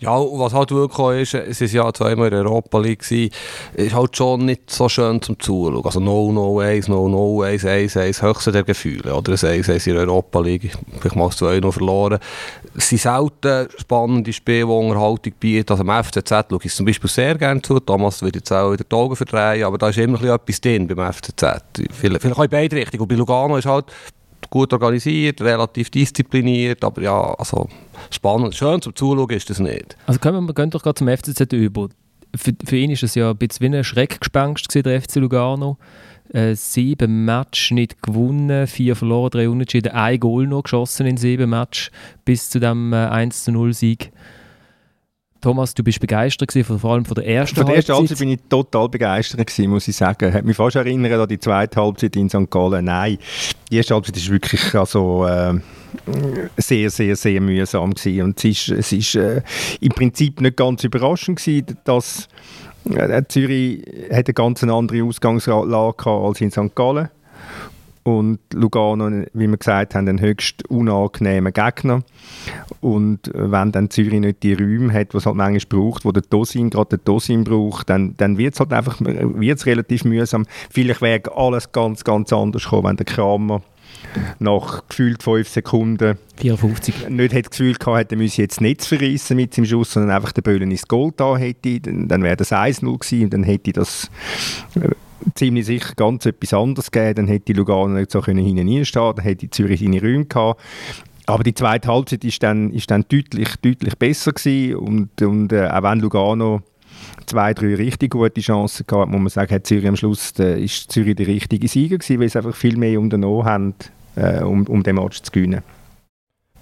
[0.03, 4.17] Ja, was halt wirklich ist, es ist ja zweimal in der Europa League ist halt
[4.17, 5.81] schon nicht so schön zum Zuschauen.
[5.85, 9.15] Also 0-0-1, 0-0-1, 1-1, höchste der Gefühle.
[9.15, 12.19] Oder ein 1-1 in der Europa League, vielleicht mal 2 noch verloren.
[12.75, 15.71] Es sind selten spannende Spiele, die Unterhaltung bieten.
[15.71, 17.79] Also am FCZ schaue ich zum Beispiel sehr gerne zu.
[17.79, 21.13] Thomas wird jetzt auch wieder die Augen verdrehen, aber da ist immer etwas drin beim
[21.13, 21.45] FCZ.
[21.91, 23.03] Vielleicht, vielleicht auch in beide Richtungen.
[23.03, 23.85] Und bei Lugano ist halt
[24.53, 27.67] gut organisiert, relativ diszipliniert, aber ja, also
[28.11, 29.97] spannend, schön zum Zuschauen ist das nicht.
[30.05, 31.89] Also können wir, gehen doch gerade zum FCZ über.
[32.35, 35.77] Für, für ihn ist es ja ein bisschen wie ein Schreckgespenst gewesen, der FC Lugano.
[36.31, 41.49] Äh, sieben Matches nicht gewonnen, vier verloren, drei unentschieden, ein Goal noch geschossen in sieben
[41.49, 41.89] Matches
[42.23, 44.11] bis zu dem äh, 1 0 Sieg.
[45.43, 48.11] Thomas, du bist begeistert gewesen, vor allem von der ersten Von der ersten Halbzeit.
[48.11, 50.33] Halbzeit bin ich total begeistert gewesen, muss ich sagen.
[50.33, 52.49] Hat mich fast erinnert an die zweite Halbzeit in St.
[52.49, 52.85] Gallen.
[52.85, 53.17] Nein,
[53.73, 55.55] die erste Halbzeit ist wirklich also, äh,
[56.57, 58.21] sehr, sehr, sehr mühsam gewesen.
[58.21, 59.41] Und es ist, es ist äh,
[59.79, 62.27] im Prinzip nicht ganz überraschend gewesen, dass
[62.87, 66.75] äh, Zürich hat eine ganz andere Ausgangslage als in St.
[66.75, 67.09] Gallen
[68.03, 72.03] und Lugano, wie wir gesagt haben, ein höchst unangenehmer Gegner.
[72.81, 76.23] Und wenn dann Zürich nicht die Räume hat, die es halt manchmal braucht, wo der
[76.23, 80.45] Dosin gerade der Dosin braucht, dann, dann wird es halt einfach wird's relativ mühsam.
[80.69, 83.61] Vielleicht wäre alles ganz, ganz anders gekommen, wenn der Kramer
[84.39, 87.09] nach gefühlt fünf Sekunden 54.
[87.09, 90.15] nicht hätte das Gefühl gehabt, hätte, er müsse jetzt nicht verreissen mit seinem Schuss, sondern
[90.15, 93.43] einfach den Böllen ins Goal da hätte, dann, dann wäre das 1-0 gewesen und dann
[93.43, 94.09] hätte das
[94.75, 94.89] äh,
[95.35, 97.15] ziemlich sicher ganz etwas anderes gegeben.
[97.15, 100.61] Dann hätte Lugano nicht so können hinten dann hätte Zürich seine Räume gehabt.
[101.25, 105.67] Aber die zweite Halbzeit ist dann, ist dann deutlich, deutlich besser gewesen und, und äh,
[105.67, 106.61] auch wenn Lugano
[107.25, 110.91] zwei, drei richtig gute Chancen gehabt, muss man sagen, hat Zürich am Schluss äh, ist
[110.91, 113.73] Zürich der richtige Sieger gewesen, weil sie einfach viel mehr unternommen haben,
[114.15, 115.61] äh, um, um den Match zu gewinnen.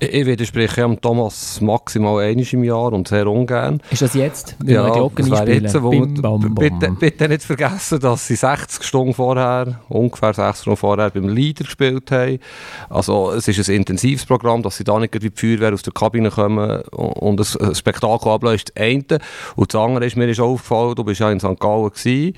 [0.02, 3.82] Ich, ich widerspreche am Thomas maximal einmal im Jahr und sehr ungern.
[3.92, 4.56] Ist das jetzt?
[4.60, 6.56] Müssen wir eine Glocke das wäre jetzt, wo Bim, bam, bam.
[6.56, 11.66] bitte, bitte nicht vergessen, dass sie 60 Stunden vorher, ungefähr 60 Stunden vorher beim Leader
[11.66, 12.40] gespielt haben.
[12.90, 15.94] Also es ist ein intensives Programm, dass sie da nicht wie die Feuerwehr aus der
[15.94, 18.72] Kabine kommen und ein ein Spektakel abläuft.
[18.76, 19.20] Das eine.
[19.56, 21.60] Und das andere ist, mir ist aufgefallen, du bist ja in St.
[21.60, 22.34] Gallen gewesen.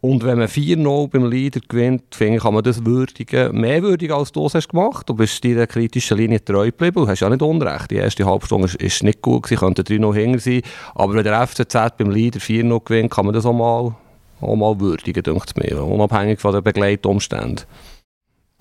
[0.00, 4.14] Und wenn man 4-0 beim Leader gewinnt, finde ich, kann man das würdigen, mehr würdigen
[4.14, 5.08] als du es hast gemacht.
[5.08, 7.04] Du bist deiner kritischen Linie treu geblieben.
[7.04, 7.90] Du hast ja nicht unrecht.
[7.90, 10.62] Die erste Halbstunde ist nicht gut gewesen, könnte 3-0 hinter sein.
[10.94, 13.96] Aber wenn der FCZ beim Leader 4-0 gewinnt, kann man das auch mal,
[14.40, 15.82] auch mal würdigen, denkt es mir.
[15.82, 17.64] Unabhängig von den Begleitumständen.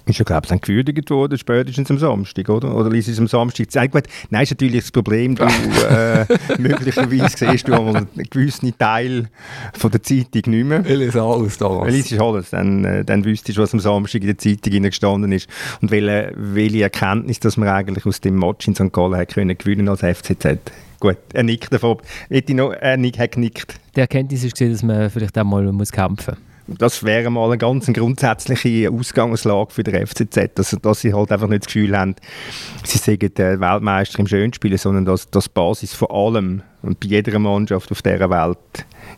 [0.07, 2.73] Ist ja, glaube ich, dann gewürdigt worden, spätestens am Samstag, oder?
[2.73, 3.91] Oder ließ es am Samstag zeigen?
[3.91, 5.43] Gut, Nein, ist natürlich das Problem, du,
[5.89, 6.25] äh,
[6.57, 9.27] möglicherweise siehst du einmal einen gewissen Teil
[9.73, 10.79] von der Zeitung nicht mehr.
[10.85, 11.81] Ich lese alles da.
[11.81, 14.81] Weil es ist alles, dann, äh, dann wüsstest du, was am Samstag in der Zeitung
[14.83, 15.49] gestanden ist
[15.81, 18.93] und welche, welche Erkenntnis, dass man eigentlich aus dem Match in St.
[18.93, 20.59] Gallen hat können gewinnen als FCZ.
[20.99, 21.97] Gut, er nickt davon.
[22.29, 23.75] Hätte ich noch, er hat genickt.
[23.95, 26.46] Die Erkenntnis ist gesehen, dass man vielleicht auch mal muss kämpfen muss.
[26.67, 31.47] Das wäre mal eine ganz grundsätzliche Ausgangslage für den FCZ, dass, dass sie halt einfach
[31.47, 32.15] nicht das Gefühl haben,
[32.83, 37.39] sie seien der Weltmeister im Schönspielen, sondern dass das Basis von allem und bei jeder
[37.39, 38.57] Mannschaft auf dieser Welt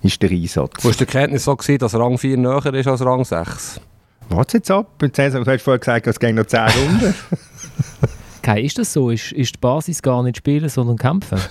[0.04, 0.76] ist der Einsatz.
[0.82, 3.82] Wo war die Erkenntnis so, gewesen, dass Rang 4 näher ist als Rang 6?
[4.30, 7.16] Warte jetzt ab, du hast vorher gesagt, es gehen noch 10 Runden.
[8.44, 9.10] Kai, ist das so?
[9.10, 11.40] Ist, ist die Basis gar nicht spielen, sondern kämpfen?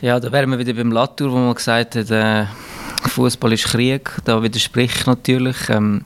[0.00, 2.46] Ja, da wären wir wieder beim Latour, wo man gesagt hat, äh,
[3.08, 4.10] Fußball ist Krieg.
[4.24, 5.56] Da widerspricht natürlich.
[5.68, 6.04] Ähm,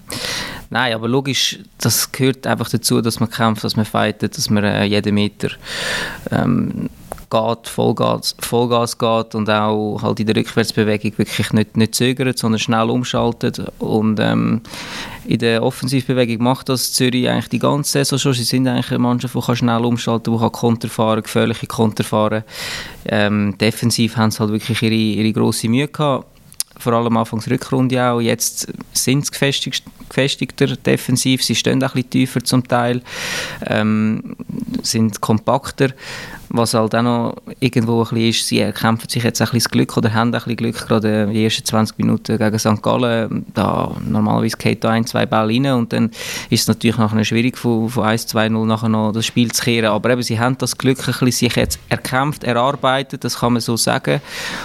[0.70, 4.64] nein, aber logisch, das gehört einfach dazu, dass man kämpft, dass man fightet, dass man
[4.64, 5.50] äh, jeden Meter
[6.30, 6.88] ähm,
[7.34, 12.58] geht, Vollgas, Vollgas geht und auch halt in der Rückwärtsbewegung wirklich nicht, nicht zögert, sondern
[12.58, 13.60] schnell umschaltet.
[13.78, 14.60] Und ähm,
[15.26, 18.34] in der Offensivbewegung macht das Zürich eigentlich die ganze Saison schon.
[18.34, 22.44] Sie sind eigentlich eine Mannschaft, die schnell umschalten die kann Konter fahren, gefährliche Konter fahren.
[23.06, 26.33] Ähm, defensiv haben sie halt wirklich ihre, ihre grosse Mühe gehabt.
[26.78, 28.20] Vor allem Anfangs Rückrunde auch.
[28.20, 31.42] Jetzt sind sie gefestigt, gefestigter defensiv.
[31.42, 33.02] Sie stehen auch ein bisschen tiefer zum Teil.
[33.66, 34.36] Ähm,
[34.82, 35.90] sind kompakter.
[36.56, 39.70] Was halt auch noch irgendwo ein bisschen ist, sie erkämpfen sich jetzt ein bisschen das
[39.70, 42.80] Glück oder haben ein bisschen Glück, gerade die ersten 20 Minuten gegen St.
[42.80, 43.44] Gallen.
[43.54, 46.12] Da normalerweise geht da ein, zwei Bälle rein und dann
[46.50, 49.86] ist es natürlich nachher schwierig, von, von 1-2-0 nachher noch das Spiel zu kehren.
[49.86, 53.60] Aber eben, sie haben das Glück ein bisschen sich jetzt erkämpft, erarbeitet, das kann man
[53.60, 54.20] so sagen.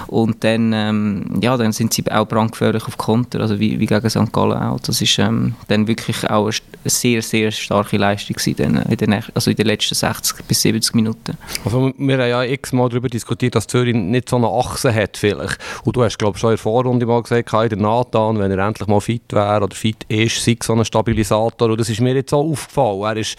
[0.05, 4.09] Und dann, ähm, ja, dann sind sie auch brandgefährlich auf Konter, also wie, wie gegen
[4.11, 4.31] St.
[4.31, 4.79] Gallen auch.
[4.81, 6.53] Das ist ähm, dann wirklich auch eine
[6.85, 10.93] sehr, sehr starke Leistung gewesen, dann, in den, also in den letzten 60 bis 70
[10.93, 11.35] Minuten.
[11.65, 15.17] Also Also wir haben ja x-mal darüber diskutiert, dass Zürich nicht so eine Achse hat
[15.17, 15.57] vielleicht.
[15.85, 18.67] Und du hast glaube ich schon in der Vorrunde mal gesagt, der Nathan, wenn er
[18.67, 21.69] endlich mal fit wäre oder fit ist, sei so ein Stabilisator.
[21.69, 23.03] Und das ist mir jetzt auch aufgefallen.
[23.03, 23.37] Er ist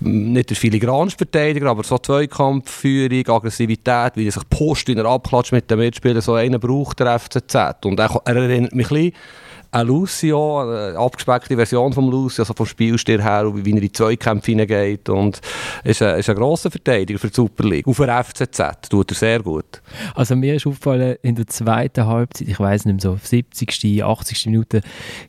[0.00, 5.52] nicht der filigranste Verteidiger, aber so Zweikampfführung, Aggressivität, wie er sich postet, wie er abklatscht
[5.52, 7.84] mit den Mitspielern, so einen braucht der FCZ.
[7.84, 9.12] Und er, er erinnert mich ein bisschen
[9.72, 13.92] ein Lucio, eine abgespeckte Version von Lucio, also vom Spielstil her, wie er in die
[13.92, 15.08] Zweikämpfe hineingeht.
[15.08, 15.40] Und
[15.84, 17.86] ist ein, ist ein grosser Verteidiger für die Super League.
[17.86, 19.82] Auf der FCZ tut er sehr gut.
[20.14, 24.46] Also mir ist aufgefallen, in der zweiten Halbzeit, ich weiß nicht mehr so, 70., 80.
[24.46, 24.80] Minute,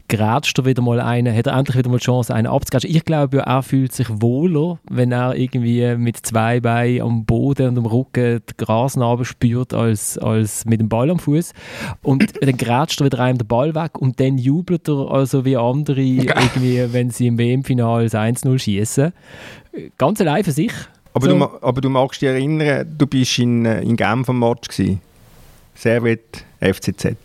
[0.10, 2.96] grätscht er wieder mal einen, hat er endlich wieder mal die Chance, einen abzugrätschen.
[2.96, 7.70] Ich glaube, ja, er fühlt sich wohler, wenn er irgendwie mit zwei Beinen am Boden
[7.70, 11.54] und am Rücken die Grasnarbe spürt, als, als mit dem Ball am Fuß.
[12.02, 15.58] Und dann grätscht er wieder einem den Ball weg und dann jubelt er also wie
[15.58, 19.14] andere, irgendwie, wenn sie im WM-Final 1-0 schießen.
[19.98, 20.74] Ganz allein für sich.
[21.14, 21.38] Aber, So.
[21.38, 25.02] du, aber du magst dich erinnern, du bist in, äh, in Genf am Match gewesen.
[25.76, 27.16] Servet FCZ.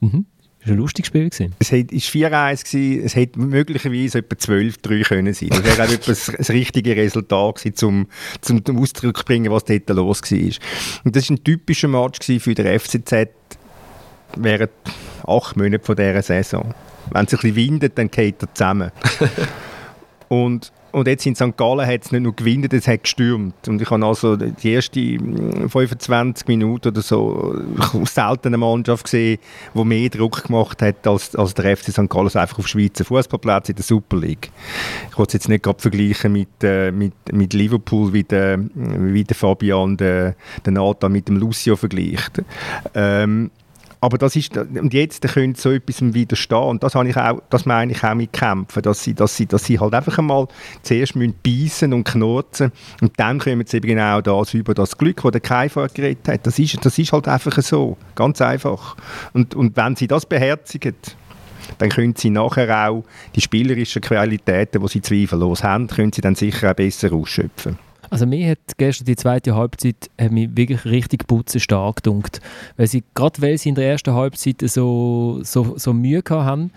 [0.00, 0.26] Mhm.
[0.60, 1.28] Das war ein lustiges Spiel.
[1.28, 1.54] Gewesen.
[1.58, 5.50] Es war 4-1, gewesen, es hätte möglicherweise etwa 12-3 können sein.
[5.50, 8.06] Das wäre auch etwa das, richtige Resultat gewesen, um
[8.40, 10.38] zum, zum Ausdruck zu bringen, was dort los war.
[11.04, 13.28] Und das war ein typischer Match für den FCZ
[14.36, 14.70] während
[15.26, 16.74] acht Monate von dieser Saison.
[17.10, 18.90] Wenn es ein bisschen windet, dann geht er zusammen.
[20.28, 21.56] und, und jetzt in St.
[21.56, 23.68] Gallen hat es nicht nur gewindet, es hat gestürmt.
[23.68, 27.60] Und ich habe also die ersten 25 Minuten oder so
[28.04, 29.38] selten eine Mannschaft gesehen,
[29.74, 32.08] die mehr Druck gemacht hat als, als der FC St.
[32.08, 34.50] Gallen, also einfach auf Schweizer Fußballplätze in der Super League.
[35.10, 39.24] Ich wollte es jetzt nicht gerade vergleichen mit, äh, mit, mit Liverpool, wie der, wie
[39.24, 42.42] der Fabian, der, der Nathan mit dem Lucio vergleicht.
[42.94, 43.50] Ähm,
[44.04, 46.58] aber das ist, und jetzt können so etwas widerstehen.
[46.58, 49.46] Und das, habe ich auch, das meine ich auch mit Kämpfen, dass sie, dass sie,
[49.46, 50.46] dass sie halt einfach einmal
[50.82, 55.22] zuerst müssen beißen und knurzen und dann kommen sie eben genau das über das Glück,
[55.22, 56.46] das der Kai vorher geredet hat.
[56.46, 58.94] Das ist, das ist halt einfach so, ganz einfach.
[59.32, 60.96] Und, und wenn sie das beherzigen,
[61.78, 66.34] dann können sie nachher auch die spielerischen Qualitäten, die sie zweifellos haben, können sie dann
[66.34, 67.78] sicher auch besser ausschöpfen.
[68.14, 72.40] Also mir hat gestern die zweite Halbzeit hat mich wirklich richtig putzenstark gedunkt.
[72.76, 76.70] Weil sie, gerade weil sie in der ersten Halbzeit so, so, so Mühe haben.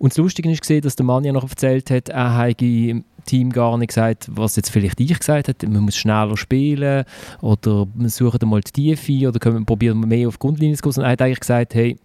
[0.00, 3.04] Und das Lustige ist gesehen, dass der Mann ja noch erzählt hat, er habe im
[3.24, 7.04] Team gar nicht gesagt, was jetzt vielleicht ich gesagt habe, man muss schneller spielen
[7.40, 10.90] oder wir suchen mal die Tiefe oder können, probieren mehr auf die Grundlinie zu gehen.
[10.90, 11.98] Sondern er hat eigentlich gesagt, hey,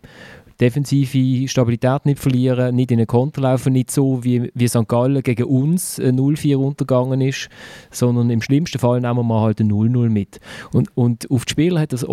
[0.59, 4.87] defensive Stabilität nicht verlieren, nicht in den Konter laufen, nicht so wie, wie St.
[4.87, 7.49] Gallen gegen uns äh, 0-4 untergegangen ist,
[7.91, 10.39] sondern im schlimmsten Fall nehmen wir mal halt ein 0-0 mit.
[10.71, 12.05] Und, und auf die Spieler hat das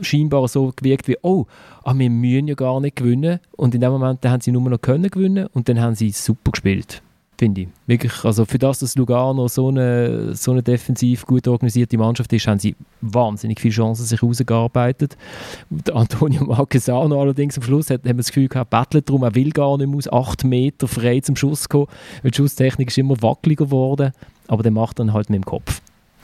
[0.00, 1.46] scheinbar so gewirkt wie, oh,
[1.84, 3.40] ah, wir müssen ja gar nicht gewinnen.
[3.52, 6.52] Und in dem Moment haben sie nur noch können gewinnen und dann haben sie super
[6.52, 7.02] gespielt.
[7.38, 7.68] Finde ich.
[7.86, 12.46] Wirklich, also für das, dass Lugano so eine, so eine defensiv gut organisierte Mannschaft ist,
[12.46, 15.16] haben sie wahnsinnig viele Chancen sich rausgearbeitet.
[15.70, 19.34] Der Antonio Marquesano allerdings am Schluss hat, haben wir das Gefühl gehabt, bettelt darum, er
[19.34, 21.88] will gar nicht mehr aus 8 Meter frei zum Schuss kommen,
[22.22, 24.12] die Schusstechnik ist immer wackeliger geworden,
[24.46, 25.80] aber der macht dann halt mit dem Kopf.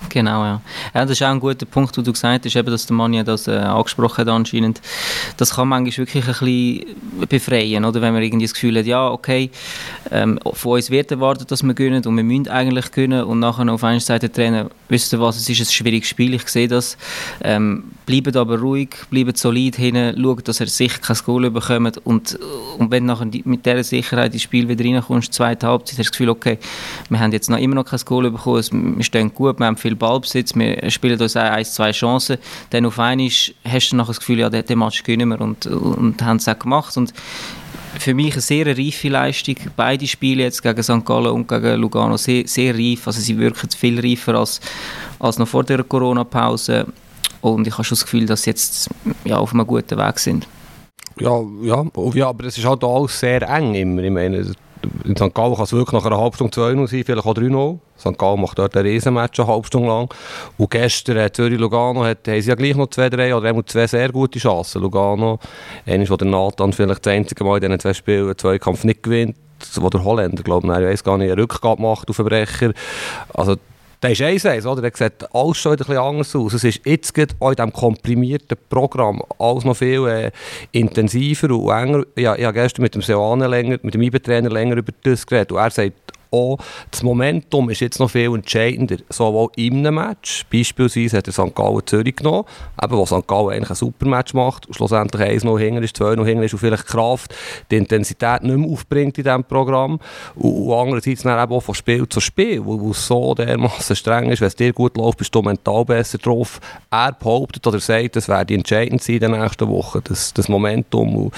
[0.09, 0.61] Genau, ja.
[0.95, 1.03] ja.
[1.03, 3.25] Das ist auch ein guter Punkt, wo du gesagt hast, eben, dass der Mann ja
[3.25, 4.81] das äh, angesprochen hat anscheinend.
[5.37, 8.01] Das kann manchmal wirklich ein bisschen befreien, oder?
[8.01, 9.51] wenn man irgendwie das Gefühl hat, ja, okay,
[10.11, 13.71] ähm, von uns wird erwartet, dass wir gewinnen und wir müssen eigentlich gewinnen und nachher
[13.73, 16.69] auf einmal sagt der Trainer, wisst ihr was, es ist ein schwieriges Spiel, ich sehe
[16.69, 16.97] das,
[17.43, 22.39] ähm, bleibt aber ruhig, bleibt solid hin, schaut, dass er sicher kein Goal bekommt und,
[22.79, 26.03] und wenn nachher die, mit dieser Sicherheit ins Spiel wieder reinkommst, zweite Halbzeit, hast du
[26.03, 26.59] das Gefühl, okay,
[27.09, 29.88] wir haben jetzt noch immer noch kein Goal bekommen, wir stehen gut, wir haben viel
[29.97, 32.39] Ballbesitz, wir spielen uns auch ein, zwei Chancen,
[32.71, 35.67] dann auf einmal hast du nachher das Gefühl, ja, den, den Match gewinnen wir und,
[35.67, 37.13] und haben es auch gemacht und
[37.99, 39.57] für mich eine sehr reife Leistung.
[39.77, 41.05] Beide Spiele jetzt gegen St.
[41.05, 43.07] Gallen und gegen Lugano sehr, sehr reif.
[43.07, 44.61] Also sie wirken viel reifer als,
[45.19, 46.87] als noch vor der Corona-Pause.
[47.41, 48.91] Und ich habe schon das Gefühl, dass sie jetzt
[49.25, 50.47] ja, auf einem guten Weg sind.
[51.21, 51.85] Ja, ja,
[52.15, 54.03] ja, aber es ist halt alles sehr eng immer.
[54.03, 54.53] Ich meine,
[55.05, 55.35] in St.
[55.35, 57.79] Gallen kann es wirklich nach einer halben Stunde 2-0 sein, vielleicht auch 3-0.
[57.99, 58.19] St.
[58.19, 60.09] Gallen macht dort ein Riesenmatch eine halbe Stunde lang.
[60.57, 63.87] Und gestern äh, Zürich-Lugano hat, haben sie ja gleich noch zwei, drei oder einmal zwei
[63.87, 64.83] sehr gute Chancen.
[64.83, 65.39] Lugano,
[65.87, 69.03] eines, wo der Nathan vielleicht das einzige Mal in diesen zwei Spielen einen Zweikampf nicht
[69.03, 69.37] gewinnt,
[69.77, 72.73] wo der Holländer, glaube ich, ich weiß gar nicht, eine Rückgabe macht auf den Brecher.
[73.35, 73.57] Also,
[74.03, 74.83] der ist 1-1, oder?
[74.83, 76.53] Der sieht alles schon wieder ein anders aus.
[76.53, 80.31] Es ist jetzt auch in diesem komprimierten Programm alles noch viel äh,
[80.73, 82.05] intensiver und enger.
[82.17, 85.53] Ja, ich habe gestern mit dem Seoane länger, mit dem IBE-Trainer länger über das geredet
[85.53, 86.59] und er sagt, auch
[86.91, 91.55] das Momentum ist jetzt noch viel entscheidender, sowohl einem Match, beispielsweise hat er St.
[91.55, 92.45] Gallen Zürich genommen,
[92.83, 93.27] eben, wo St.
[93.27, 96.43] Gallen eigentlich ein super Match macht und schlussendlich 1 noch hinger ist, 2 noch hinger
[96.43, 97.35] ist und vielleicht Kraft,
[97.71, 99.99] die Intensität nicht mehr aufbringt in diesem Programm
[100.35, 104.41] und, andererseits dann eben auch von Spiel zu Spiel, wo, es so dermaßen streng ist,
[104.41, 106.61] wenn es dir gut läuft, bist du mental besser drauf.
[106.91, 111.15] Er behauptet oder sagt, das werde entscheidend sein in den nächsten Wochen, das, das Momentum,
[111.15, 111.31] wo,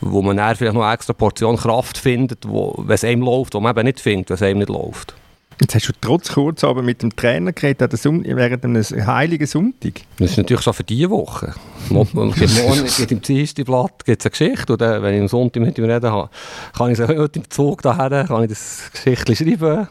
[0.00, 3.60] wo man dann vielleicht noch eine extra Portion Kraft findet, wenn es einem läuft, wo
[3.60, 5.14] man eben nicht findet, es einem nicht läuft.
[5.60, 9.94] Jetzt hast du trotz kurz aber mit dem Trainer geredet während eines heiligen Sonntag.
[10.16, 11.52] Das ist natürlich schon für diese Woche.
[11.88, 15.76] Mo- Morgen geht im Dienstag Blatt gibt's eine Geschichte dann, wenn ich am Sonntag mit
[15.76, 16.30] ihm reden habe,
[16.76, 19.88] kann ich sagen, heute im Zug daher, kann ich das Geschichtchen schreiben.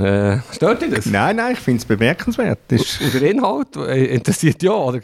[0.00, 1.06] Äh, stört dich das?
[1.06, 2.58] Nein, nein, ich finde es bemerkenswert.
[2.70, 4.98] Ist, Und der Inhalt äh, interessiert ja, oder?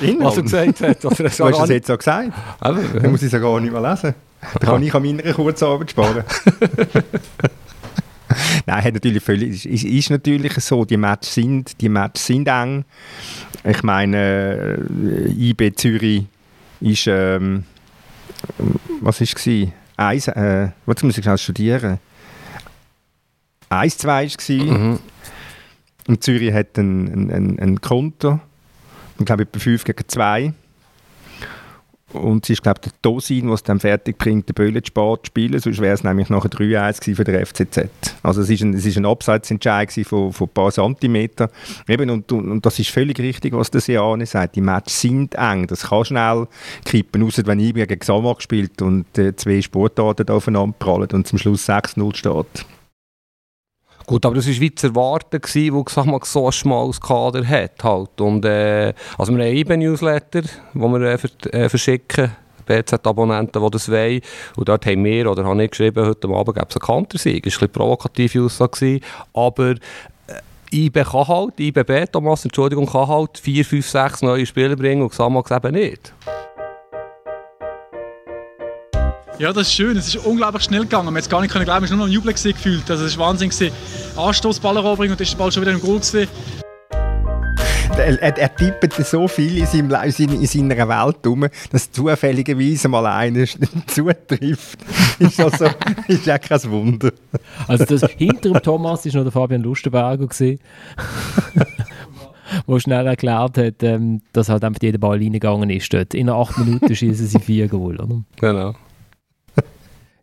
[0.00, 0.20] Inhalt?
[0.20, 1.04] Was er gesagt hat.
[1.04, 2.32] Oder du hast es jetzt auch gesagt.
[2.62, 4.14] Dann muss ich es gar nicht mehr lesen.
[4.60, 6.24] Dann kann ich an meiner Kurzarbeit sparen.
[8.66, 12.84] Nein, hat natürlich völlig, ist, ist natürlich so, die Matches sind, die Matches sind eng.
[13.64, 16.24] Ich meine, äh, IB Zürich
[16.80, 17.64] ist, ähm,
[19.00, 19.68] was war es?
[19.96, 21.98] Eins, äh, was muss ich schnell studieren?
[23.70, 24.48] 1-2 war es.
[24.48, 24.98] Mhm.
[26.06, 28.38] Und Zürich hat ein, ein, ein, ein Konto,
[29.18, 30.52] ich glaube etwa 5 gegen 2.
[32.12, 35.58] Und es ist, glaube ich, der Dosin, was dann fertig bringt, den Böllen zu spielen.
[35.58, 37.90] Sonst wäre es nämlich nachher 3-1 gewesen für den FCZ.
[38.22, 41.48] Also es ist ein, ein Abseitsentscheid von, von ein paar Zentimetern.
[41.88, 44.54] Eben, und, und, und das ist völlig richtig, was der Seane sagt.
[44.54, 45.66] Die Matches sind eng.
[45.66, 46.46] Das kann schnell
[46.84, 51.38] kippen, außer wenn IB gegen Xamax spielt und äh, zwei Sportarten aufeinander prallen und zum
[51.38, 52.66] Schluss 6-0 steht.
[54.06, 57.44] Gut, aber das war wie zu erwarten, gewesen, wo sag mal, so ein schmales Kader
[57.46, 57.82] hat.
[57.82, 58.20] Halt.
[58.20, 61.18] Und, äh, also wir haben einen IBE-Newsletter, den wir äh,
[61.50, 62.30] äh, verschicken,
[62.66, 64.20] BZ-Abonnenten, die das wollen.
[64.56, 67.42] Und dort haben wir, oder habe ich geschrieben, heute Abend gäbe es einen Kantersieg.
[67.42, 69.00] Das war ein bisschen provokative Aussage,
[69.34, 69.76] aber äh,
[70.72, 75.10] IB kann halt, IBB, Thomas, Entschuldigung, kann halt 4, 5, 6 neue Spieler bringen und
[75.10, 76.12] Xamax eben nicht.
[79.38, 79.96] Ja, das ist schön.
[79.98, 81.06] Es ist unglaublich schnell gegangen.
[81.06, 82.90] Man hat es gar nicht können glauben, es war nur noch ein Jubel gefühlt.
[82.90, 83.50] Also es war Wahnsinn.
[83.50, 83.70] Gewesen.
[84.16, 85.98] Anstoß, Ball eroberung und dann ist der Ball schon wieder im Goal.
[85.98, 86.26] Gewesen.
[87.98, 91.90] Er, er, er tippt so viel in, seinem, in seiner- in seiner Welt rum, dass
[91.90, 93.46] zufälligerweise mal einer
[93.86, 94.78] zutrifft.
[95.18, 95.66] ist also
[96.08, 97.10] ist ja kein Wunder.
[97.68, 100.58] Also das, hinter dem Thomas war noch der Fabian Lustenberger, gewesen,
[102.68, 105.92] der schnell erklärt hat, ähm, dass halt einfach jeder Ball reingegangen ist.
[105.92, 106.12] Dort.
[106.12, 107.98] In acht Minuten schießen sie vier Goal.
[107.98, 108.22] Oder?
[108.38, 108.74] Genau.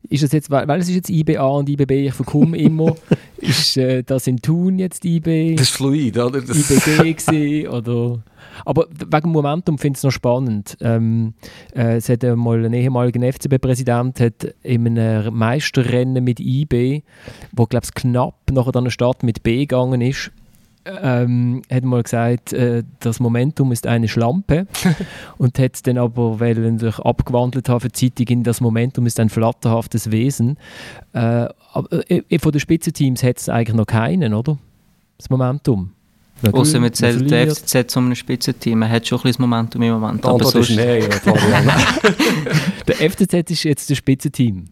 [0.10, 2.96] Ist das jetzt, weil es ist jetzt IBA und IBB, ich verkomme immer,
[3.38, 6.42] ist äh, das in Thun jetzt IB, Das ist fluid, oder?
[6.42, 8.20] Das IBB gewesen, oder...
[8.66, 10.78] Aber wegen Momentum finde ich es noch spannend.
[10.80, 11.34] Ähm,
[11.76, 17.02] äh, es hat einmal ein ehemaliger FCB-Präsident hat in einem Meisterrennen mit IB,
[17.52, 20.32] wo glaube ich knapp nachher dann eine Stadt mit B gegangen ist,
[20.86, 24.68] ähm, hat mal gesagt, äh, das Momentum ist eine Schlampe
[25.38, 29.06] und hat dann aber, weil er sich abgewandelt hat für die Zeitung in das Momentum
[29.06, 30.58] ist ein flatterhaftes Wesen.
[31.14, 34.58] Äh, aber, äh, von den Spitzenteams hat es eigentlich noch keinen, oder?
[35.18, 35.92] Das Momentum.
[36.52, 37.56] Außer gewinnt, man zählt man der.
[37.56, 38.80] FCZ zu einem Spitzenteam.
[38.80, 40.26] Man hat schon ein bisschen Momentum im Moment.
[40.26, 41.04] Aber sonst, nein.
[42.88, 44.66] Der FCZ ist jetzt das Spitzenteam.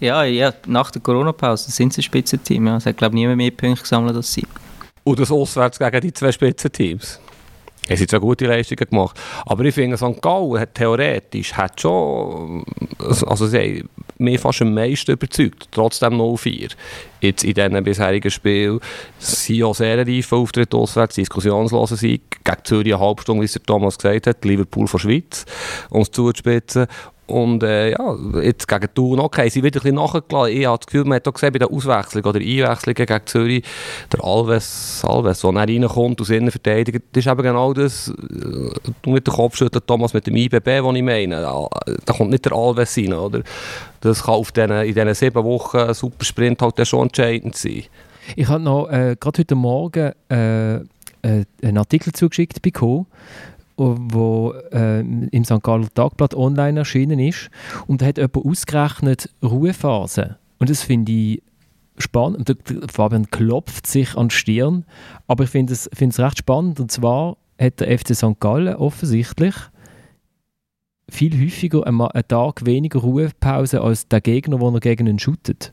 [0.00, 2.66] ja, ja, nach der Corona-Pause sind sie ein Spitzenteam.
[2.66, 2.76] Ja.
[2.76, 4.44] Es hat, glaube ich, niemand mehr Punkte gesammelt als sie.
[5.04, 7.20] Und das auswärts gegen die zwei Spitzenteams.
[7.90, 10.20] Es sind zwar gute Leistungen gemacht, aber ich finde, St.
[10.20, 12.62] Gallen hat theoretisch hat schon,
[12.98, 13.88] also sie haben
[14.18, 16.72] mich fast am meisten überzeugt, trotzdem 0-4.
[17.20, 18.80] Jetzt in diesen bisherigen Spielen
[19.18, 23.62] sind ja sehr reife Auftritte auswärts, diskussionsloser Sieg, gegen Zürich eine Halbstunde, wie es der
[23.62, 25.46] Thomas gesagt hat, Liverpool von Schweiz,
[25.90, 26.88] es zuzuspitzen.
[27.28, 30.56] Und äh, ja, jetzt gegen Thun, okay, sie wieder ein bisschen nachgelassen.
[30.56, 33.64] Ich habe das Gefühl, man hat auch gesehen, bei der Auswechslung oder Einwechslung gegen Zürich,
[34.10, 38.12] der Alves, Alves der reinkommt aus innen verteidigt, das ist eben genau das, äh,
[39.02, 41.42] du mit dem Kopf schütteln, Thomas, mit dem IBB, den ich meine.
[41.42, 43.42] Da, kommt nicht der Alves rein, oder?
[44.00, 47.84] Das kann auf den, in diesen sieben Wochen ein super Sprint halt schon entscheidend sein.
[48.36, 53.06] Ich habe noch äh, gerade heute Morgen äh, äh, einen Artikel zugeschickt bekommen,
[53.78, 55.62] wo äh, im St.
[55.62, 57.50] Galler Tagblatt online erschienen ist.
[57.86, 60.36] Und da hat jemand ausgerechnet Ruhephase.
[60.58, 61.42] Und das finde ich
[61.96, 62.48] spannend.
[62.48, 62.56] Der
[62.90, 64.84] Fabian klopft sich an die Stirn,
[65.26, 66.80] aber ich finde es, finde es recht spannend.
[66.80, 68.38] Und zwar hat der FC St.
[68.40, 69.54] Gallen offensichtlich
[71.10, 75.72] viel häufiger einen, Tag weniger Ruhepause als der Gegner, den er gegen ihn shootet.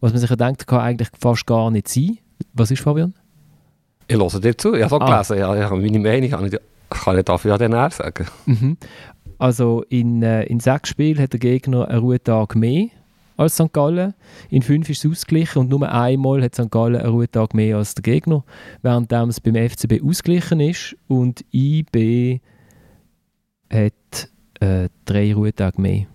[0.00, 2.18] Was man sich ja denkt, kann eigentlich fast gar nicht sein.
[2.52, 3.14] Was ist Fabian?
[4.06, 5.22] Ich höre dir zu, ich habe es auch Ah.
[5.22, 6.58] gelesen, ja, ja, meine Meinung ich,
[6.90, 8.26] kann ich dafür ja dann eher sagen.
[8.46, 8.76] Mhm.
[9.38, 12.88] Also in, äh, in sechs Spielen hat der Gegner einen Ruhetag mehr
[13.36, 13.72] als St.
[13.72, 14.14] Gallen.
[14.50, 16.70] In fünf ist es ausgeglichen und nur einmal hat St.
[16.70, 18.44] Gallen einen Ruhetag mehr als der Gegner,
[18.82, 22.40] während es beim FCB ausgeglichen ist und IB
[23.72, 24.28] hat
[24.60, 26.06] äh, drei Ruhetage mehr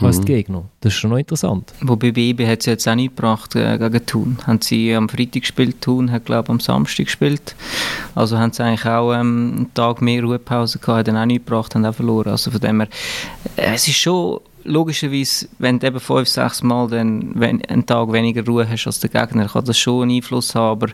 [0.00, 0.64] als die Gegner.
[0.80, 1.72] Das ist schon noch interessant.
[1.80, 4.38] Wobei bei IB hat es jetzt auch nicht gebracht äh, gegen Thun.
[4.46, 7.54] Haben sie am Freitag gespielt, Thun hat glaube ich am Samstag gespielt.
[8.14, 11.46] Also haben sie eigentlich auch ähm, einen Tag mehr Ruhepause gehabt, hat dann auch nicht
[11.46, 12.30] gebracht, haben auch verloren.
[12.30, 12.88] Also von dem her,
[13.56, 18.12] äh, es ist schon logischerweise, wenn du eben fünf, sechs Mal dann, wenn, einen Tag
[18.12, 20.92] weniger Ruhe hast als der Gegner, kann das schon einen Einfluss haben, aber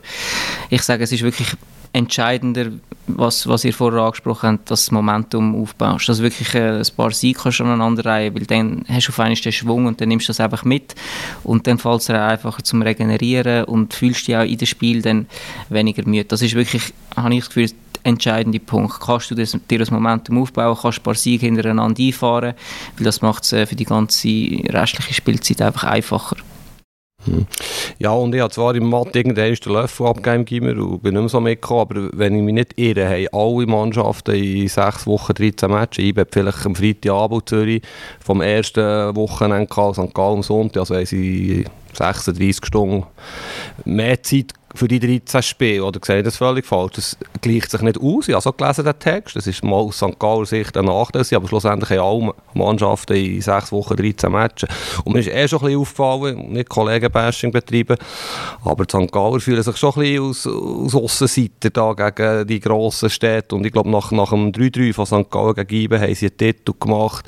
[0.68, 1.48] ich sage, es ist wirklich
[1.92, 2.70] entscheidender,
[3.06, 6.08] was, was ihr vorher angesprochen habt, dass das Momentum aufbaust.
[6.08, 9.34] Dass du wirklich äh, ein paar Siege aneinander reihen, weil dann hast du auf einmal
[9.34, 10.94] den Schwung und dann nimmst du das einfach mit
[11.42, 15.02] und dann fällt es dir einfacher zum Regenerieren und fühlst dich auch in dem Spiel
[15.02, 15.26] dann
[15.68, 16.24] weniger müde.
[16.24, 19.00] Das ist wirklich, habe ich das Gefühl, der entscheidende Punkt.
[19.00, 22.54] Kannst du das, dir das Momentum aufbauen, kannst du ein paar Siege hintereinander einfahren,
[22.96, 24.28] weil das macht es äh, für die ganze
[24.68, 26.36] restliche Spielzeit einfach einfacher.
[27.24, 27.46] Hm.
[27.98, 31.28] Ja, und ich habe zwar im Mathe irgendeinen den Löffel abgegeben und bin nicht mehr
[31.28, 35.70] so mitgekommen, aber wenn ich mich nicht irre, haben alle Mannschaften in sechs Wochen 13
[35.70, 36.04] Matches.
[36.04, 37.82] Ich habe vielleicht am Freitagabend Zürich
[38.20, 40.14] vom ersten Wochenende gehabt, St.
[40.14, 43.04] Gallen Sonntag, also haben sie 36 Stunden
[43.84, 46.92] mehr Zeit für die 13 Spiele, oder sehe ich das völlig falsch?
[46.94, 48.28] Das gleicht sich nicht aus.
[48.28, 49.36] Ich habe so gelesen, den Text.
[49.36, 50.18] Das ist mal aus St.
[50.18, 54.68] Galler Sicht ein Nachteil, aber schlussendlich haben alle Mannschaften in sechs Wochen 13 Matches.
[55.04, 57.96] Und mir ist eh schon ein bisschen aufgefallen, nicht Kollegenbashing betreiben,
[58.64, 59.12] aber die St.
[59.12, 63.56] Galler fühlen sich schon ein bisschen aus, aus Aussenseiter da gegen die grossen Städte.
[63.56, 65.30] Und ich glaube, nach, nach dem 3-3 von St.
[65.30, 67.24] Gallen gegen Ibe haben sie einen Titel gemacht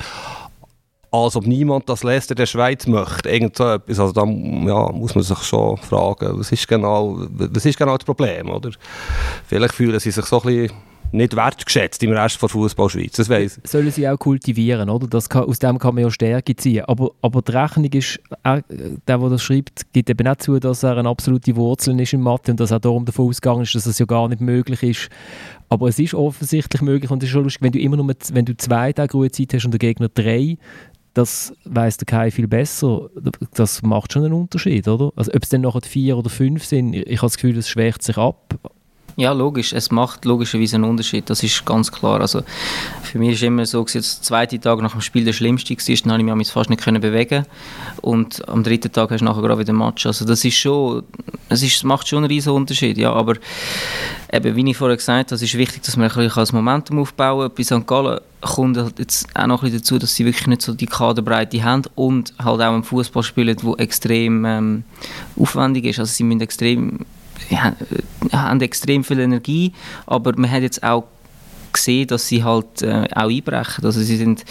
[1.12, 3.28] als ob niemand das Leicester der Schweiz möchte.
[3.28, 3.60] Irgend.
[3.60, 8.04] Also da ja, muss man sich schon fragen, was ist genau, was ist genau das
[8.04, 8.70] Problem, oder?
[9.46, 10.72] Vielleicht fühlen sie sich so ein bisschen
[11.12, 13.12] nicht wertgeschätzt im Rest der Fußballschweiz.
[13.12, 13.28] Das.
[13.64, 15.06] Sollen sie auch kultivieren, oder?
[15.06, 16.84] Das kann, aus dem kann man ja Stärke ziehen.
[16.86, 20.82] Aber, aber die Rechnung ist, er, der, der das schreibt, gibt eben nicht zu, dass
[20.82, 23.86] er eine absolute Wurzel ist in Mathe und dass er darum davon ausgegangen ist, dass
[23.86, 25.08] es ja gar nicht möglich ist.
[25.68, 28.44] Aber es ist offensichtlich möglich und es ist schon lustig, wenn du immer nur wenn
[28.44, 30.56] du zwei Tage Ruhezeit hast und der Gegner drei,
[31.14, 33.10] das weiß der Kai viel besser.
[33.54, 35.12] Das macht schon einen Unterschied, oder?
[35.16, 38.02] Also ob es dann nachher vier oder fünf sind, ich habe das Gefühl, es schwächt
[38.02, 38.58] sich ab.
[39.16, 39.72] Ja, logisch.
[39.72, 41.28] Es macht logischerweise einen Unterschied.
[41.28, 42.20] Das ist ganz klar.
[42.20, 42.42] Also
[43.02, 45.76] für mich ist immer so, dass der zweite Tag nach dem Spiel der schlimmste war.
[45.78, 47.44] Dann konnte ich mich fast nicht bewegen.
[48.00, 50.06] Und am dritten Tag hast du nachher gerade wieder Match.
[50.06, 51.02] Also das ist schon,
[51.50, 52.96] es ist, macht schon einen riesen Unterschied.
[52.96, 53.34] Ja, aber
[54.32, 56.98] eben, wie ich vorher gesagt habe, es ist wichtig, dass man ein bisschen das Momentum
[56.98, 57.56] aufbauen kann.
[57.56, 57.86] Bei St.
[57.86, 60.86] Gallen kommt halt jetzt auch noch ein bisschen dazu, dass sie wirklich nicht so die
[60.86, 64.84] Kaderbreite haben und halt auch einen Fußball spielen, der extrem ähm,
[65.38, 65.98] aufwendig ist.
[65.98, 67.00] Also sie müssen extrem
[67.50, 67.74] ja,
[68.32, 69.72] haben extrem viel Energie,
[70.06, 71.04] aber man hat jetzt auch
[71.72, 73.84] gesehen, dass sie halt äh, auch einbrechen.
[73.84, 74.44] Also sie sind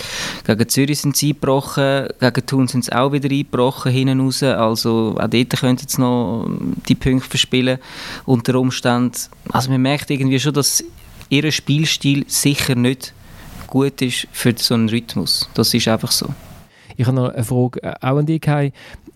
[0.45, 4.43] gegen Zürich sind sie eingebrochen, gegen Thun sind sie auch wieder eingebrochen hinten raus.
[4.43, 6.49] Also auch dort könnten sie noch
[6.87, 7.79] die Punkte verspielen
[8.25, 9.17] unter Umständen.
[9.49, 10.83] Also man merkt irgendwie schon, dass
[11.29, 13.13] ihr Spielstil sicher nicht
[13.67, 15.49] gut ist für so einen Rhythmus.
[15.53, 16.27] Das ist einfach so.
[16.97, 18.73] Ich habe noch eine Frage äh, auch an dich, Kai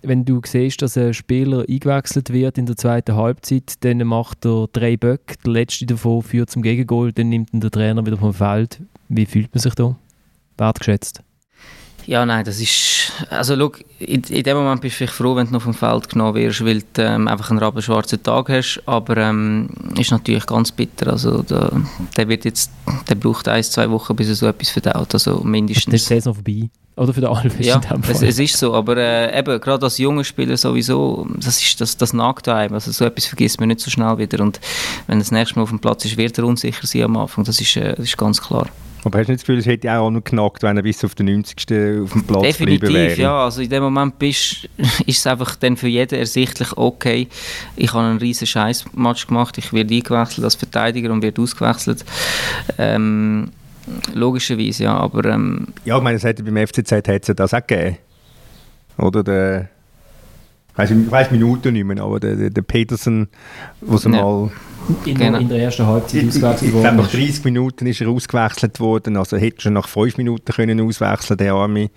[0.07, 4.67] wenn du siehst, dass ein Spieler eingewechselt wird in der zweiten Halbzeit, dann macht er
[4.71, 8.33] drei Böcke, der letzte davon führt zum Gegengol, dann nimmt ihn der Trainer wieder vom
[8.33, 8.81] Feld.
[9.09, 9.95] Wie fühlt man sich da?
[10.57, 11.21] Wertgeschätzt?
[12.07, 13.11] Ja, nein, das ist.
[13.29, 16.09] Also, schau, in, in dem Moment bist du vielleicht froh, wenn du noch vom Feld
[16.09, 18.81] genommen wirst, weil du ähm, einfach einen rabenschwarzen Tag hast.
[18.85, 21.11] Aber ähm, ist natürlich ganz bitter.
[21.11, 21.71] Also, der,
[22.15, 22.71] der, wird jetzt,
[23.09, 25.13] der braucht ein, zwei Wochen, bis er so etwas verdaut.
[25.13, 25.91] Also, mindestens.
[25.91, 26.69] Das ist die Saison vorbei.
[26.97, 30.23] Oder für den Alves ja, es, es, ist so, aber äh, eben, gerade als junger
[30.23, 32.73] Spieler sowieso, das, ist, das, das nagt einem.
[32.73, 34.41] Also so etwas vergisst man nicht so schnell wieder.
[34.41, 34.61] Und
[35.07, 37.43] wenn er das nächste Mal auf dem Platz ist, wird er unsicher sein am Anfang.
[37.43, 38.69] Das ist, äh, das ist ganz klar.
[39.05, 41.13] Aber hast du nicht das Gefühl, es hätte auch noch knackt, wenn er bis auf
[41.15, 41.57] den 90.
[42.01, 43.21] auf dem Platz Definitiv, bleiben wäre?
[43.21, 43.45] ja.
[43.45, 44.67] Also in dem Moment bist,
[45.05, 47.27] ist es einfach dann für jeden ersichtlich, okay,
[47.75, 52.03] ich habe einen riesen Scheiß-Match gemacht, ich werde eingewechselt als Verteidiger und werde ausgewechselt.
[52.77, 53.51] Ähm,
[54.13, 55.25] Logischerweise, ja, aber...
[55.25, 57.97] Ähm, ja, ich meine, es hätte beim FCZ hat es das auch gegeben.
[58.97, 59.69] Oder der...
[60.77, 63.29] Ich weiß Minuten nicht mehr, aber der, der, der Peterson,
[63.79, 64.21] wo sie ja.
[64.21, 64.51] mal
[65.05, 65.39] in, genau.
[65.39, 69.61] in der ersten Halbzeit ausgewechselt worden Nach 30 Minuten ist er ausgewechselt worden, also hätte
[69.61, 71.89] schon nach 5 Minuten können auswechseln der arme,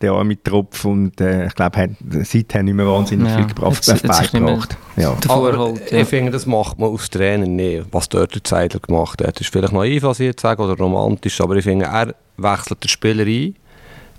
[0.00, 1.90] der arme Tropf und äh, ich glaube, hat
[2.22, 3.36] seither nicht mehr wahnsinnig ja.
[3.36, 4.76] viel gebracht, jetzt, jetzt beigebracht.
[4.96, 5.16] Ja.
[5.28, 5.98] Halt, ja.
[5.98, 9.36] Ich finde, das macht man aus Trainer nicht, was dort der Zeidler gemacht hat.
[9.36, 12.82] Das ist vielleicht naiv, was ich jetzt sage, oder romantisch, aber ich finde, er wechselt
[12.82, 13.54] den Spieler ein,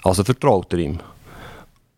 [0.03, 0.99] also vertraut er ihm.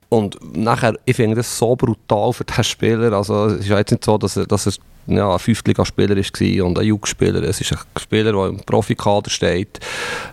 [0.10, 3.14] Und nachher, ich finde das so brutal für den Spieler.
[3.14, 4.74] Also, es ist ja jetzt nicht so, dass er, dass er
[5.10, 7.44] ja, ein Fünftligaspieler war und ein Jugendspieler.
[7.44, 9.80] Es ist ein Spieler, der im Profikader steht,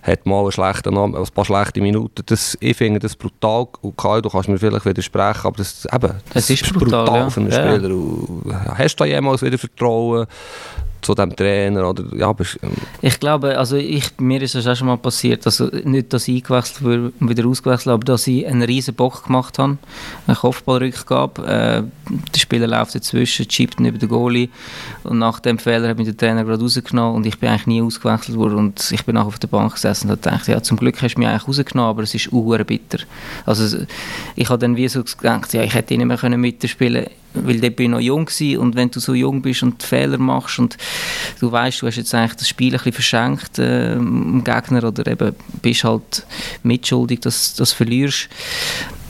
[0.02, 2.22] hat mal einen schlechten, ein paar schlechte Minuten.
[2.26, 3.68] Das, ich finde das brutal.
[3.80, 7.20] Und Kai, du kannst mir vielleicht widersprechen, aber das, eben, das, das ist, brutal, brutal
[7.20, 7.30] ja.
[7.30, 8.52] für einen Spieler.
[8.52, 8.78] Ja.
[8.78, 10.26] Hast du da jemals wieder Vertrauen?
[11.06, 11.88] Zu dem Trainer?
[11.88, 12.72] Oder, ja, aber, ähm.
[13.00, 16.36] Ich glaube, also ich, mir ist das auch schon mal passiert, also nicht, dass ich
[16.36, 19.78] eingewechselt wurde und wieder ausgewechselt aber dass ich einen riesen Bock gemacht habe,
[20.26, 21.46] eine Kopfballrückgabe.
[21.46, 21.82] Äh,
[22.34, 24.48] der Spieler läuft dazwischen, chippt über den Goalie
[25.04, 27.82] und nach dem Fehler hat mich der Trainer gerade rausgenommen und ich bin eigentlich nie
[27.82, 31.00] ausgewechselt worden und ich bin nachher auf der Bank gesessen und dachte, ja, zum Glück
[31.00, 32.30] hast du mich eigentlich rausgenommen, aber es ist
[32.66, 32.98] bitter.
[33.44, 33.78] Also
[34.34, 37.76] ich habe dann wie so gedacht, ja, ich hätte nicht mehr mitspielen können weil dort
[37.76, 40.76] bin ich noch jung war und wenn du so jung bist und Fehler machst und
[41.40, 45.06] du weißt, du hast jetzt eigentlich das Spiel ein bisschen verschenkt äh, dem Gegner oder
[45.10, 46.26] eben bist halt
[46.62, 48.28] mitschuldig, dass du das verlierst,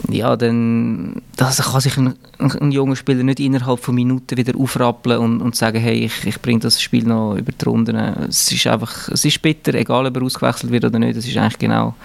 [0.09, 5.19] ja, dann das kann sich ein, ein, junger Spieler nicht innerhalb von Minuten wieder aufrappeln
[5.19, 7.95] und, und sagen, hey, ich, ich bringe das Spiel noch über die Runden.
[7.95, 11.37] Es ist einfach, es ist bitter, egal ob er ausgewechselt wird oder nicht, es ist
[11.37, 11.95] eigentlich genau,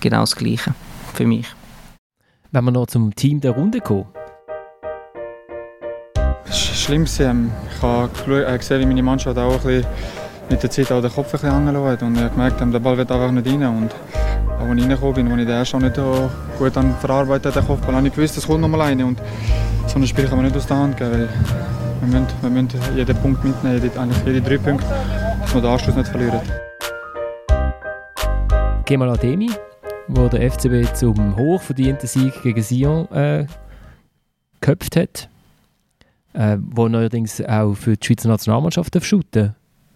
[0.00, 0.74] genau das Gleiche
[1.14, 1.46] für mich.
[2.50, 4.06] Wenn wir noch zum Team der Runde kommen,
[6.58, 7.04] schlimm.
[7.20, 9.86] Ähm, ich habe äh, gesehen, wie meine Mannschaft auch ein bisschen
[10.50, 12.96] mit der Zeit auch den Kopf ein bisschen angeschaut und ich habe gemerkt, der Ball
[12.96, 13.62] wird einfach nicht rein.
[13.62, 13.92] Und
[14.58, 15.96] auch als ich reingekommen bin, als ich den ersten nicht
[16.58, 19.02] gut verarbeitet habe, Kopfball, habe ich gewusst, es kommt noch mal rein.
[19.02, 19.20] Und
[19.86, 21.28] so ein Spiel kann man nicht aus der Hand geben, weil
[22.00, 24.86] wir müssen, wir müssen jeden Punkt mitnehmen, jede, eigentlich jede drei Punkte,
[25.40, 26.40] dass wir den Anschluss nicht verlieren.
[28.84, 29.50] Kemal Ademi,
[30.08, 33.46] wo der FCB zum hochverdienten Sieg gegen Sion äh,
[34.60, 35.28] geköpft hat
[36.32, 39.54] äh, wo neuerdings auch für die Schweizer Nationalmannschaft shooten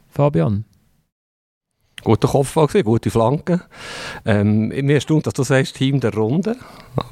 [0.09, 0.65] Fabian?
[2.05, 3.61] Guter Kopfball gute Flanke.
[4.25, 6.57] Ähm, mir erstaunt, dass du sagst, Team der Runde.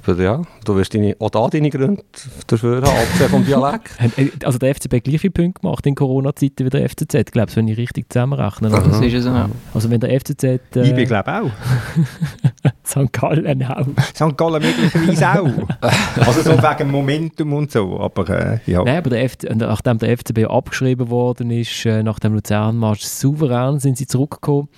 [0.07, 2.03] Aber ja, du wirst deine, auch da deine Gründe
[2.47, 3.91] dafür haben, abgesehen vom Dialekt.
[4.17, 7.69] Äh, also der FCB gleiche Punkte gemacht in Corona-Zeiten wie der FCZ, glaube ich, wenn
[7.69, 8.71] ich richtig zusammenrechne.
[8.71, 9.49] Das ist es ja.
[9.75, 10.43] Also wenn der FCZ...
[10.45, 11.51] Äh, ich bin glaube auch.
[12.85, 13.13] St.
[13.13, 13.87] Gallen auch.
[14.15, 14.37] St.
[14.37, 15.69] Gallen möglicherweise auch.
[16.27, 18.83] also so wegen Momentum und so, aber äh, ja.
[18.83, 23.79] Nein, aber der F nachdem der FCB abgeschrieben worden ist, äh, nach dem Luzern-Match souverän
[23.79, 24.69] sind sie zurückgekommen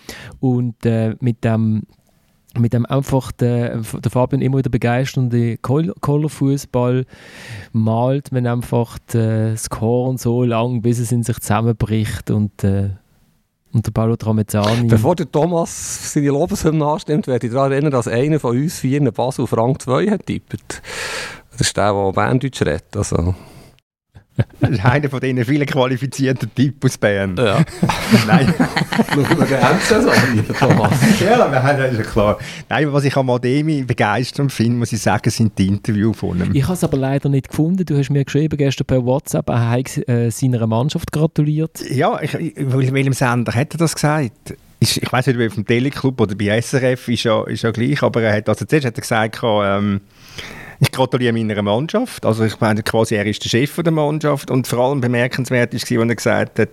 [0.40, 1.84] und äh, mit dem
[2.58, 7.06] mit dem einfach der, der Fabian immer wieder begeisternde Colorfußball
[7.72, 12.90] malt man einfach das Korn so lang, bis es in sich zusammenbricht und äh,
[13.72, 14.88] und der Paolo Tramezzani.
[14.88, 19.00] Bevor der Thomas seine Lobeshymne anstimmt, werde ich daran erinnern, dass einer von uns vier
[19.00, 20.82] eine Basel auf Rang 2 hat tippt.
[21.52, 22.94] Das ist der, der Berndeutsch redet.
[22.94, 23.34] Also.
[24.60, 27.36] Das ist einer von diesen vielen qualifizierten Typen aus Bern.
[27.36, 27.64] Ja.
[28.26, 28.54] Nein.
[29.12, 30.92] Schauen wir gerne zusammen, Thomas.
[31.20, 32.38] ja, wir haben, das ist klar.
[32.68, 36.54] Nein, was ich an Ademi begeisternd finde, muss ich sagen, sind die Interviews von ihm.
[36.54, 37.84] Ich habe es aber leider nicht gefunden.
[37.84, 41.82] Du hast mir geschrieben gestern per WhatsApp, er hat äh, seiner Mannschaft gratuliert.
[41.90, 44.54] Ja, ich, welchem Sender hat er das gesagt?
[44.82, 48.22] ich weiß nicht, ob vom Teleclub oder bei SRF ist ja, ist ja gleich, aber
[48.22, 50.00] er hat, also zuerst hat er gesagt, ähm,
[50.82, 52.26] ich gratuliere meiner Mannschaft.
[52.26, 55.84] Also ich meine, quasi er ist der Chef der Mannschaft und vor allem bemerkenswert ist,
[55.84, 56.70] als er gesagt hat,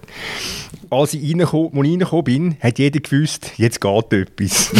[0.90, 4.72] als ich reingekommen, als ich reingekommen bin, hat jeder gewusst, jetzt geht etwas.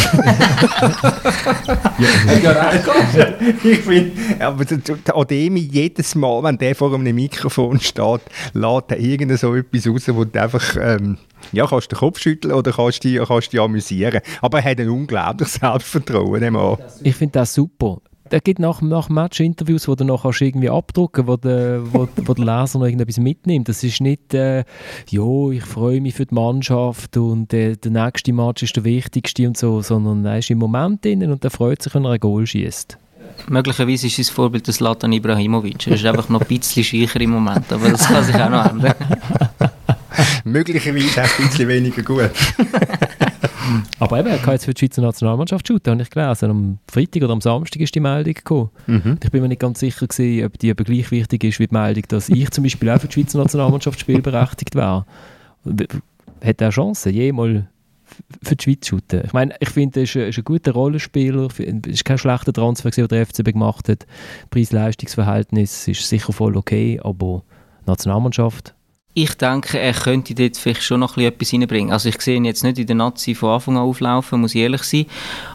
[2.42, 2.72] ja,
[3.62, 8.22] ich finde, aber der Ademi, jedes Mal, wenn der vor einem Mikrofon steht,
[8.52, 10.76] lädt er irgend so etwas raus, wo du einfach...
[10.76, 11.18] Ähm,
[11.52, 14.20] ja, kannst den Kopf schütteln oder kannst dich, kannst dich amüsieren.
[14.42, 16.78] Aber er hat ein unglaubliches Selbstvertrauen.
[17.02, 18.02] Ich finde das super
[18.32, 22.34] es gibt nach, nach Match-Interviews, wo du noch kannst irgendwie abdrucken wo der, wo, wo
[22.34, 23.68] der Leser noch irgendetwas mitnimmt.
[23.68, 24.64] Das ist nicht, äh,
[25.08, 29.46] jo, ich freue mich für die Mannschaft und äh, der nächste Match ist der wichtigste
[29.46, 32.20] und so, sondern er ist im Moment drin und er freut sich, wenn er ein
[32.20, 32.98] Goal schießt.
[33.48, 35.86] Möglicherweise ist sein Vorbild der Zlatan Ibrahimovic.
[35.86, 38.70] Er ist einfach noch ein bisschen scheicher im Moment, aber das kann sich auch noch
[38.70, 38.94] ändern.
[40.44, 42.30] Möglicherweise auch ein bisschen weniger gut.
[43.98, 46.50] Aber eben, er kann jetzt für die Schweizer Nationalmannschaft shooten, habe ich gelesen.
[46.50, 48.70] Am Freitag oder am Samstag ist die Meldung gekommen.
[48.86, 49.18] Mhm.
[49.22, 51.74] Ich bin mir nicht ganz sicher gewesen, ob die eben gleich wichtig ist wie die
[51.74, 55.04] Meldung, dass ich zum Beispiel auch für die Schweizer Nationalmannschaft spielberechtigt wäre.
[56.44, 57.64] Hat er Chancen, jemals
[58.42, 59.22] für die Schweiz shooten?
[59.24, 62.90] Ich meine, ich finde, er ist, ist, ein guter Rollenspieler, es ist kein schlechter Transfer,
[62.90, 64.06] den der FCB gemacht hat.
[64.50, 67.42] Preis-Leistungs-Verhältnis ist sicher voll okay, aber
[67.86, 68.74] Nationalmannschaft
[69.22, 71.92] ich denke, er könnte dort vielleicht schon noch ein bisschen etwas reinbringen.
[71.92, 74.62] Also ich sehe ihn jetzt nicht in der Nazi von Anfang an auflaufen, muss ich
[74.62, 75.06] ehrlich sein.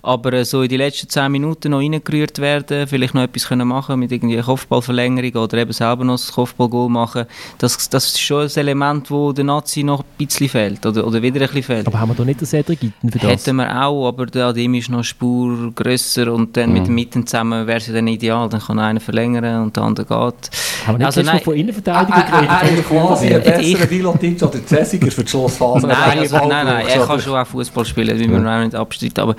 [0.03, 3.67] Aber äh, so in die letzten 10 Minuten noch reingerührt werden, vielleicht noch etwas können
[3.67, 7.25] machen mit irgendwie einer Kopfballverlängerung oder eben selber noch das Kopfballgoal machen,
[7.57, 11.21] das, das ist schon ein Element, wo der Nazi noch ein bisschen fehlt oder, oder
[11.21, 11.87] wieder ein bisschen fehlt.
[11.87, 13.31] Aber haben wir da nicht den Cedric Itten für das?
[13.31, 16.95] Hätten wir auch, aber der dem ist noch eine Spur grösser und dann mit dem
[16.95, 18.47] Mitten zusammen wäre es ja dann ideal.
[18.49, 20.11] Dann kann einer verlängern und der andere geht.
[20.15, 21.41] Haben wir nicht Also nein.
[21.41, 23.45] von Innenverteidigung Äh, geredet?
[23.57, 25.87] Ein Ich- Dilotic oder Cäsiger für die Schlussphase.
[25.87, 28.75] Nein, er also, nein, nein, er kann schon auch Fußball spielen, wie man auch nicht
[28.75, 29.19] abstreiten.
[29.21, 29.35] Aber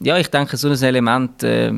[0.00, 1.72] ja, ich denke, so ein Element äh,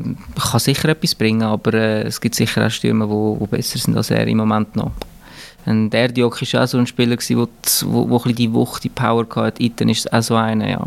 [0.51, 3.79] kann sicher etwas bringen, aber äh, es gibt sicher auch Stürmer, die wo, wo besser
[3.79, 4.91] sind als er im Moment noch.
[5.65, 7.47] Und der Diok war auch so ein Spieler, der wo,
[7.85, 9.61] wo, wo ein die Wucht, die Power hatte.
[9.61, 10.85] Iten ist auch so einer, ja.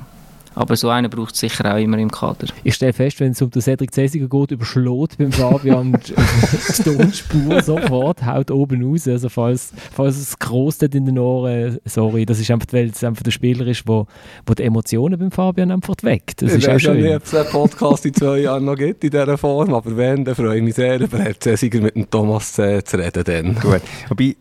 [0.55, 2.49] Aber so einen braucht es sicher auch immer im Kader.
[2.65, 7.63] Ich stelle fest, wenn es um den Cedric Cäsiger geht, überschlägt beim Fabian die Tonspur
[7.63, 9.09] sofort, haut oben raus.
[9.09, 13.03] Also falls, falls es groß dort in den Ohren, sorry, das ist einfach, weil es
[13.03, 14.07] einfach der Spieler ist, wo,
[14.47, 16.43] wo die Emotionen beim Fabian einfach weckt.
[16.43, 17.03] Das Ich ist auch weiß ja schön.
[17.03, 20.25] nicht, ob es einen Podcast in zwei Jahren noch gibt in dieser Form, aber wenn,
[20.25, 23.25] dann freue ich mich sehr, über Herr Cäsiger mit dem Thomas äh, zu reden.
[23.25, 23.55] Dann.
[23.55, 23.83] Gut.
[24.09, 24.37] Wobei,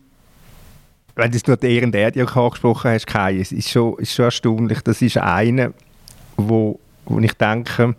[1.14, 4.26] wenn du es nur den Ehren der angesprochen hast, Kai, es ist schon, ist schon
[4.26, 4.80] erstaunlich.
[4.80, 5.72] Das ist einer,
[6.48, 7.94] wo, wo ich denke,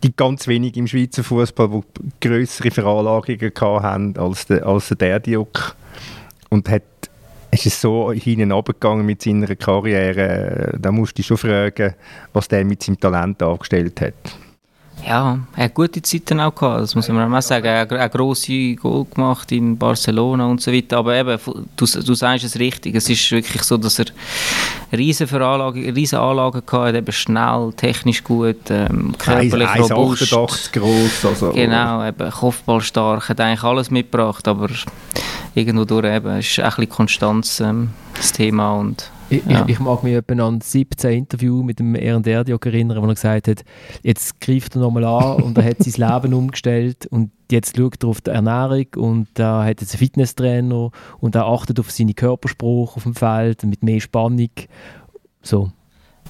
[0.00, 5.76] gibt ganz wenig im Schweizer Fußball, die größere Veranlagungen haben als der, als der Derdiok.
[6.50, 6.82] Und hat,
[7.50, 10.76] es ist so hinten runtergegangen mit seiner Karriere.
[10.78, 11.94] Da musst du dich schon fragen,
[12.32, 14.14] was der mit seinem Talent angestellt hat.
[15.06, 17.66] Ja, er hat gute Zeiten auch gehabt, das muss man auch sagen.
[17.66, 20.98] Er hat eine grosse Goal gemacht in Barcelona und so weiter.
[20.98, 21.38] Aber eben,
[21.76, 24.06] du, du sagst es richtig, es ist wirklich so, dass er
[24.92, 30.22] riesen Anlagen hat, eben schnell, technisch gut, ähm, körperlich robust.
[30.22, 31.24] 1,88 groß.
[31.24, 34.68] Also, Genau, eben kopfballstark, hat eigentlich alles mitgebracht, aber
[35.54, 39.64] irgendwo durch eben ist ein bisschen Konstanz ähm, das Thema und Ich, Ja.
[39.64, 43.48] ich, ich mag mich etwa an 17 Interview mit dem Derdiok erinnern, wo er gesagt
[43.48, 43.64] hat,
[44.02, 48.08] jetzt greift er nochmal an und er hat sein Leben umgestellt und jetzt schaut er
[48.08, 52.96] auf die Ernährung und er hat jetzt einen Fitnesstrainer und er achtet auf seinen Körperspruch
[52.96, 54.50] auf dem Feld mit mehr Spannung.
[55.42, 55.70] So.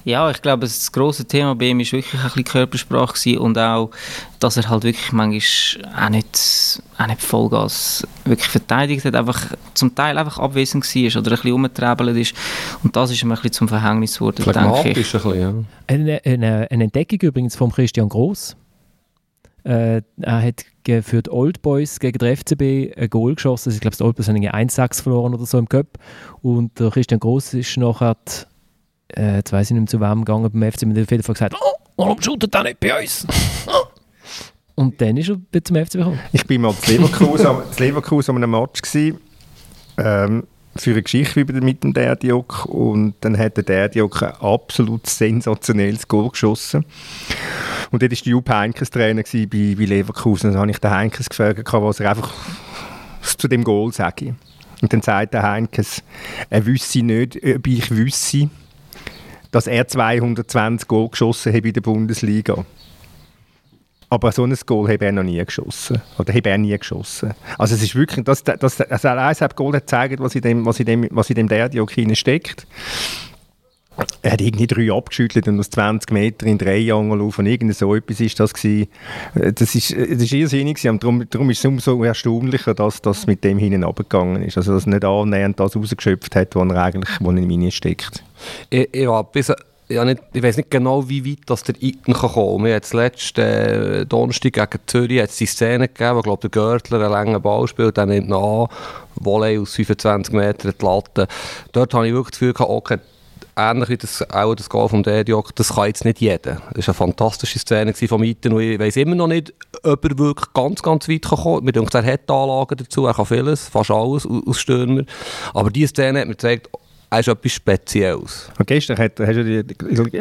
[0.05, 3.57] Ja, ich glaube, das grosse Thema bei ihm war wirklich ein bisschen Körpersprache gewesen und
[3.57, 3.91] auch,
[4.39, 9.93] dass er halt wirklich manchmal auch nicht, auch nicht Vollgas wirklich verteidigt hat, einfach zum
[9.95, 12.35] Teil einfach abwesend war oder ein bisschen rumgeträbelt ist
[12.83, 14.85] und das ist ihm ein bisschen zum Verhängnis geworden, denke ich.
[14.85, 15.53] Ein bisschen, ja.
[15.87, 18.55] Eine, eine, eine Entdeckung übrigens von Christian Gross.
[19.63, 20.65] Äh, er hat
[21.03, 23.71] für die Old Boys gegen den FCB ein Goal geschossen.
[23.71, 25.99] Ich glaube, die Old Boys haben irgendwie 1-6 verloren oder so im Cup.
[26.41, 28.15] Und der Christian Gross ist nachher,
[29.15, 31.33] äh, jetzt weiß ich nicht mehr zu wem gegangen beim FC, mit auf jeden Fall
[31.33, 33.25] gesagt, oh, warum shootet er nicht bei uns?
[34.75, 36.19] Und dann ist er zum FC gekommen.
[36.31, 39.19] Ich bin mal zu Leverkusen, zu Leverkusen an einem Match gewesen,
[39.97, 40.47] ähm,
[40.77, 46.29] für eine Geschichte mit dem Derdiok und dann hat der Derdiok ein absolut sensationelles Goal
[46.29, 46.85] geschossen.
[47.91, 50.51] Und dort war der Jupp Heynckes Trainer bei, bei Leverkusen.
[50.51, 52.31] Dann habe ich den Heynckes gefragt, was er einfach
[53.37, 54.35] zu dem Goal sage.
[54.81, 56.03] Und dann sagt der Heynckes,
[56.49, 58.49] er wüsste nicht, ob ich wüsste,
[59.51, 62.65] dass er 220 Goal geschossen hat in der Bundesliga.
[64.11, 66.01] Aber so ein Goal habe er noch nie geschossen.
[66.17, 67.33] Oder habe er nie geschossen.
[67.57, 70.65] Also es ist wirklich, das, das, das allein das Goal hat gezeigt, was in dem,
[70.65, 72.65] was in dem, was in dem Derdiok steckt.
[74.21, 78.19] Er hat irgendwie drei abgeschüttelt und aus 20 Metern in drei Angeln irgend so etwas
[78.19, 78.89] ist das gewesen.
[79.35, 83.01] Äh, Das ist, äh, das ist irrsinnig und darum, darum ist es umso erstaunlicher, dass
[83.01, 84.57] das mit dem hinten abgegangen ist.
[84.57, 87.71] Also dass er nicht annähernd das rausgeschöpft hat, was er eigentlich wo er in ihm
[87.71, 88.23] steckt.
[88.69, 89.51] Ich, ich, bis,
[89.89, 92.93] ja, nicht, ich weiß nicht genau, wie weit das der Iten kann kommen kann.
[92.93, 97.11] Wir letzten äh, Donnerstag gegen Zürich hat's die Szene gegeben, wo glaub, der Görtler einen
[97.11, 98.67] langen Ball spielt, der nimmt ihn an,
[99.15, 101.27] Volley aus 25 Metern die Latte.
[101.71, 102.99] Dort habe ich wirklich das Gefühl okay,
[103.59, 106.61] ähnlich wie das, auch das Goal vom Dediok, das kann jetzt nicht jeder.
[106.73, 109.53] Das war eine fantastische Szene vom Iten und ich weiss immer noch nicht,
[109.83, 111.65] ob er wirklich ganz, ganz weit kann kommen kann.
[111.65, 115.03] Mir denkt, er hat Anlagen dazu, er kann vieles, fast alles aus Stürmer.
[115.53, 116.69] Aber diese Szene hat mir gezeigt,
[117.11, 118.51] er ist etwas Spezielles.
[118.59, 119.41] Und gestern hat, hast du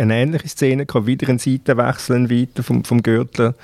[0.01, 3.55] eine ähnliche Szene gehabt, wieder einen Seitenwechsel weiter vom, vom Gürtel.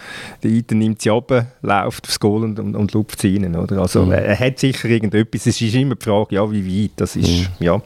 [0.43, 3.57] Der Iten nimmt sie ab, läuft aufs Goal und, und, und lupft sie rein.
[3.57, 3.79] Oder?
[3.79, 4.13] Also, Mhm.
[4.13, 5.47] Er hat sicher irgendetwas.
[5.47, 6.91] Es ist immer die Frage, ja, wie weit.
[6.97, 7.47] Das ist, Mhm.
[7.61, 7.81] ja.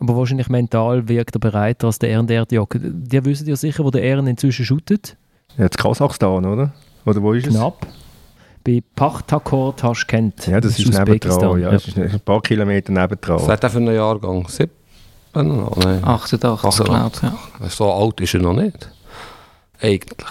[0.00, 2.76] Aber wahrscheinlich mental wirkt er bereiter als der Aaron Derdiok.
[2.80, 5.16] Die wissen ja sicher, wo der Aaron inzwischen shootet.
[5.56, 6.72] Jetzt Kasachstan, oder?
[7.06, 7.54] Oder wo ist es?
[7.54, 7.86] Knapp.
[8.64, 10.46] Bei Pachtakor Taschkent.
[10.46, 11.60] Ja, das, ist nebendran.
[11.60, 13.46] Ja, das ist ein paar Kilometer Was nebendran.
[13.46, 14.48] hat er für einen Jahrgang?
[14.48, 14.72] Sieben?
[15.34, 15.76] noch?
[15.76, 16.02] Nein.
[16.04, 17.22] 88, glaube ich.
[17.22, 17.68] Ja.
[17.68, 18.90] So alt ist er noch nicht.
[19.80, 20.28] Eigentlich.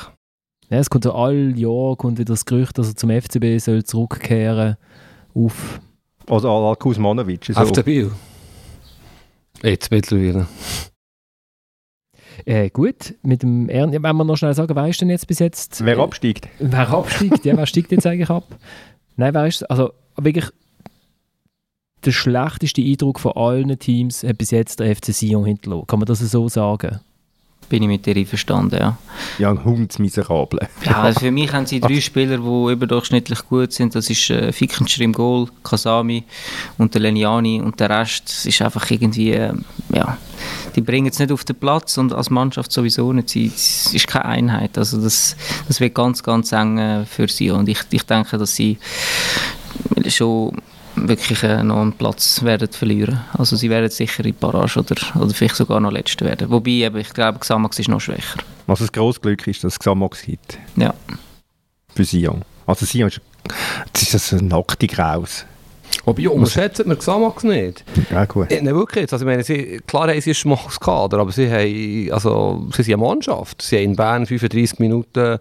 [0.70, 3.84] Ja, es kommt so all Jahr kommt wieder das Gerücht, dass er zum FCB soll
[3.84, 4.78] zurückkehren
[5.36, 5.80] auf
[6.28, 7.46] Oder Ala Kuzmanovic.
[7.46, 7.60] So.
[7.60, 8.12] Auf der Biel.
[9.64, 10.48] Jetzt mittlerweile.
[12.46, 15.40] Äh, gut, mit dem Ernst, wenn wir noch schnell sagen, wer ist denn jetzt bis
[15.40, 15.86] jetzt?
[15.86, 16.50] Wer absteigt?
[16.60, 17.46] Wer absteigt?
[17.46, 18.44] ja, wer steigt jetzt eigentlich ab?
[19.16, 20.46] Nein, wer ist, also wirklich
[22.04, 25.88] der schlechteste Eindruck von allen Teams hat bis jetzt der FC Sion hinterlassen.
[25.88, 27.00] Kann man das so sagen?
[27.70, 28.98] Bin ich mit dir einverstanden, ja.
[29.40, 30.68] Ja, ein Hundsmiserable.
[30.86, 33.96] Ja, also für mich haben sie drei Spieler, die überdurchschnittlich gut sind.
[33.96, 36.24] Das ist äh, Fickenschir im Goal, Kasami
[36.78, 37.62] und der Leniani.
[37.62, 39.54] Und der Rest ist einfach irgendwie, äh,
[39.94, 40.18] ja,
[40.76, 43.30] die bringen es nicht auf den Platz und als Mannschaft sowieso nicht.
[43.30, 44.78] Sie, es ist keine Einheit.
[44.78, 45.36] Also das,
[45.68, 47.52] das wird ganz, ganz eng äh, für sie.
[47.52, 48.78] Und ich, ich denke, dass sie
[50.08, 50.54] schon
[51.08, 53.22] wirklich äh, noch einen Platz werden verlieren.
[53.34, 56.50] Also sie werden sicher in Parage oder, oder vielleicht sogar noch Letzte werden.
[56.50, 58.40] Wobei, eben, ich glaube, Xamax ist noch schwächer.
[58.68, 60.58] Was ein grosses Glück ist, dass es Xamax gibt.
[60.76, 60.94] Ja.
[61.96, 62.44] Für Sion.
[62.66, 63.22] Also Sion ist,
[63.94, 65.46] das ist ein nackte Graus.
[66.06, 67.84] Wobei, unterschätzen wir Xamax nicht.
[68.12, 68.52] Ja, gut.
[68.52, 69.14] Äh, Nein, wirklich jetzt.
[69.14, 72.96] Also, ich meine, sie, klar haben sie einen Schmuckskader, aber sie, haben, also, sie sind
[72.96, 73.62] eine Mannschaft.
[73.62, 75.38] Sie haben in Bern 35 Minuten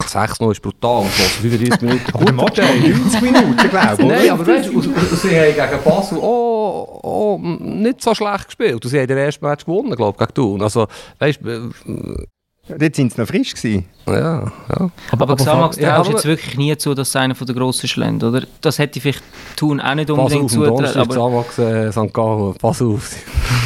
[0.00, 1.02] 6-0 ist brutal.
[1.02, 2.04] am Schluss, 35 Minuten.
[2.14, 4.08] Aber der Match hat 90 Minuten, glaube ich.
[4.08, 8.46] Nein, aber weißt du, und- und sie haben gegen Basel oh, oh, nicht so schlecht
[8.46, 8.84] gespielt.
[8.84, 10.62] Und sie haben den ersten Match gewonnen, glaube ich, gegen Thun.
[10.62, 10.86] Also,
[11.18, 11.70] weißt du,
[12.68, 13.86] Dort sind sie noch frisch gewesen.
[14.06, 14.14] ja,
[14.78, 14.90] ja.
[15.10, 17.88] Aber, Xamax ja, traust aber- jetzt wirklich nie zu, dass es einer von den grossen
[17.88, 18.42] schlägt, oder?
[18.60, 19.22] Das hätte ich vielleicht
[19.56, 20.84] tun auch nicht Pass unbedingt auf, zutrauen.
[20.84, 22.12] ist Aber Xamax äh, St.
[22.14, 22.54] Gallen.
[22.60, 23.16] Pass auf.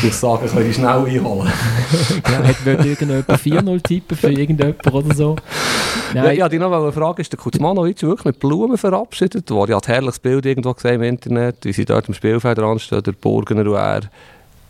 [0.02, 1.52] Ich sagen, können die schnell einholen.
[2.22, 5.36] Genau, hätte wollte irgendjemand 4-0 tippen für irgendjemand oder so?
[6.14, 9.70] Ja, Nein, ja, die noch eine Frage ist der Kuzmanovic wirklich mit Blumen verabschiedet worden?
[9.70, 13.02] Ich habe ein herrliches Bild irgendwo gesehen im Internet, wie sie dort im Spielfeld anstehen,
[13.02, 14.00] der Burgener und er.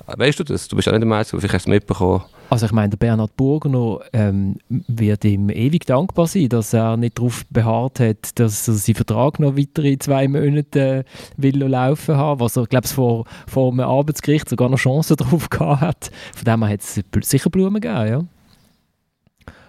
[0.06, 0.68] Weißt du das?
[0.68, 2.22] Du bist ja nicht Match, aber vielleicht hast du es mitbekommen.
[2.50, 7.18] Also ich meine, der Bernhard Burgener ähm, wird ihm ewig dankbar sein, dass er nicht
[7.18, 11.04] darauf beharrt hat, dass er seinen Vertrag noch weitere zwei Monate äh,
[11.36, 15.48] will laufen haben, was er, glaube ich, vor, vor einem Arbeitsgericht sogar noch Chancen darauf
[15.48, 16.10] gehabt.
[16.34, 18.24] Von dem her hat es sicher Blumen gegeben, ja.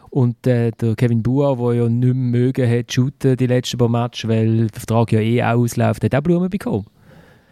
[0.10, 3.90] Und äh, der Kevin Bua, der ja nicht mehr mögen hat, shooten die letzten paar
[3.90, 6.86] Matches, weil der Vertrag ja eh ausläuft, hat auch Blumen bekommen.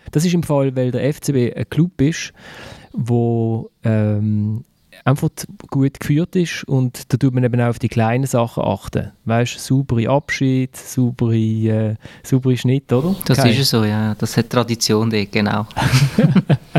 [0.10, 2.34] Das ist im Fall, weil der FCB ein Club ist,
[2.94, 4.64] wo ähm,
[5.06, 5.30] einfach
[5.70, 9.12] gut geführt ist und da tut man eben auch auf die kleinen Sachen achten.
[9.26, 13.16] Weißt du, saubere Abschied, saubere, äh, saubere Schnitt, oder?
[13.26, 13.52] das Kai?
[13.52, 14.16] ist ja so, ja.
[14.16, 15.66] Das hat Tradition dort, genau.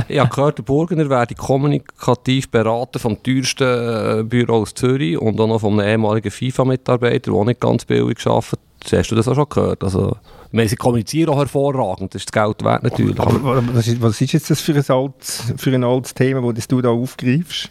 [0.09, 5.41] Ich habe gehört, der Burgener werde kommunikativ beraten vom teuersten äh, Büro aus Zürich und
[5.41, 8.59] auch noch von einem ehemaligen FIFA-Mitarbeiter, der auch nicht ganz billig arbeitet.
[8.91, 9.85] Hast du das auch schon gehört?
[9.85, 10.17] Also,
[10.51, 13.19] meine, sie kommunizieren auch hervorragend, das ist das Geld wert natürlich.
[13.19, 16.53] Aber, aber was, ist, was ist jetzt das für ein altes, für ein altes Thema,
[16.53, 17.71] das du da aufgreifst?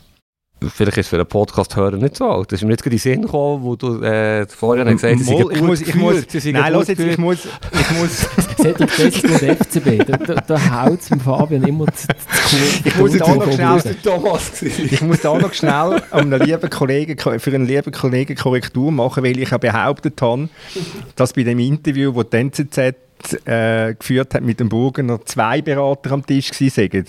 [0.70, 2.51] Vielleicht ist es für einen Podcast-Hörer nicht so alt.
[2.51, 5.01] Das ist mir jetzt gerade in den Sinn gekommen, wo du äh, hast gesagt hast,
[5.26, 8.28] sie ich muss, ich muss, sie nein, los jetzt, ich muss, ich muss,
[8.62, 10.05] Cedric, das ist nur der FCB.
[10.07, 12.14] Da, da, da haut es dem Fabian immer zu, zu
[12.57, 12.82] kurz.
[12.86, 17.18] Ich muss jetzt auch noch schnell- Thomas ich muss da noch schnell einem lieben Kollegen,
[17.39, 20.47] für einen lieben Kollegen Korrektur machen, weil ich ja behauptet habe,
[21.16, 22.78] dass bei dem Interview, das die NZZ
[23.47, 27.07] äh, geführt hat mit dem Burgener, zwei Berater am Tisch gewesen sind.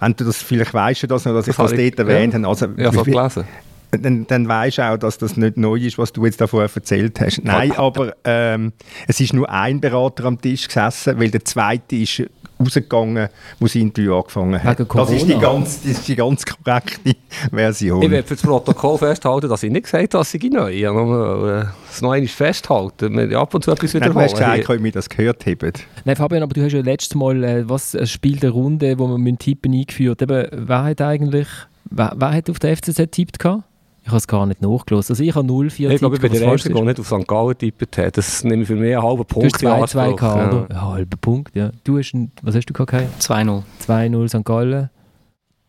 [0.00, 2.34] Wenn du das, vielleicht weißt du das noch, dass ich Das das ich- dort erwähnt
[2.34, 2.46] habe.
[2.48, 3.44] Also, Ja, wie- gelesen.
[3.92, 6.70] dann, dann weisst du auch, dass das nicht neu ist, was du jetzt da vorher
[6.74, 7.42] erzählt hast.
[7.44, 8.72] Nein, aber ähm,
[9.08, 12.22] es ist nur ein Berater am Tisch gesessen, weil der zweite ist
[12.60, 14.78] rausgegangen, wo das Interview angefangen hat.
[14.78, 17.16] Das ist, die ganz, das ist die ganz korrekte
[17.50, 18.02] Version.
[18.02, 20.70] Ich werde für das Protokoll festhalten, dass ich nicht gesagt habe, dass ich neu.
[20.70, 23.16] Ich wollte nur äh, es noch einmal festhalten.
[23.16, 24.24] Wir ab und zu etwas Nein, du wiederholen.
[24.24, 25.72] hast gesagt, ob wir das gehört haben.
[26.04, 29.06] Nein, Fabian, aber du hast ja letztes Mal äh, was, ein Spiel der Runde, wo
[29.06, 31.48] man mit Tippen eingeführt Eben, wer hat eigentlich,
[31.90, 33.64] wer, wer hat auf der FCZ getippt gehabt?
[34.02, 35.12] Ich habe es gar nicht nachgelassen.
[35.12, 37.26] Also ich habe 0-4 ich glaube, ich bin der Erste, der nicht auf St.
[37.28, 38.16] Gallen getippt hat.
[38.16, 40.16] Das nehme ich für mich einen halben Du Punkt hast in 2-2 Anspruch.
[40.16, 40.58] gehabt, Ja.
[40.58, 40.66] oder?
[40.74, 41.70] Ja, halber Punkt, ja.
[41.84, 43.08] Du hast, ein, was hast du gehabt, Kai?
[43.20, 43.62] 2-0.
[43.86, 44.44] 2-0 St.
[44.44, 44.90] Gallen.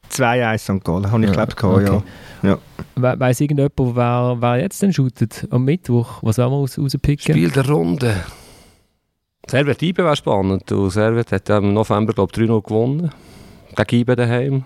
[0.10, 0.84] 2-1 St.
[0.84, 2.02] Gallen, habe ich Ja, glaube gehabt, okay.
[2.44, 2.58] ja.
[2.96, 5.48] We weiss irgendjemand, wer, wer jetzt denn shootet?
[5.52, 6.20] Am Mittwoch?
[6.22, 7.34] Was wollen wir raus, rauspicken?
[7.34, 8.16] Spiel der Runde.
[9.48, 10.72] Servet IBE wäre spannend.
[10.72, 13.12] Und Servet hat ja im November, glaube ich, 3-0 gewonnen.
[13.76, 14.64] Gegen IBE daheim.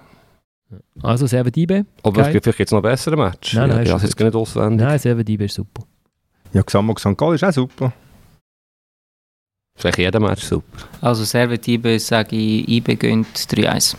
[1.01, 1.83] Also Servet IB?
[2.03, 3.53] Aber es gibt vielleicht jetzt noch einen besseren Match.
[3.53, 4.85] Nein, nein, ja, ist ich habe es jetzt gar nicht auswendig.
[4.85, 5.83] Nein, Servet IB ist super.
[6.53, 7.17] Ja, Xamax St.
[7.17, 7.93] Gallen ist auch super.
[9.77, 10.87] Vielleicht jeder Match super.
[11.01, 13.95] Also Servet IB sage ich, IB gönnt 3-1.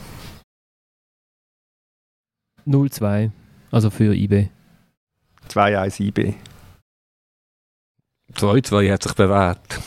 [2.67, 3.31] 0-2.
[3.71, 4.49] Also für IB.
[5.49, 6.35] 2-1 IB.
[8.33, 9.81] 2-2 hat sich bewährt.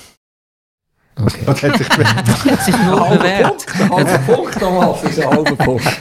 [1.21, 1.41] Okay.
[1.45, 3.65] Das hat sich Hat sich nur bewährt.
[3.79, 4.61] Ein halber Punkt.
[4.61, 5.85] Das ist ein halber Punkt.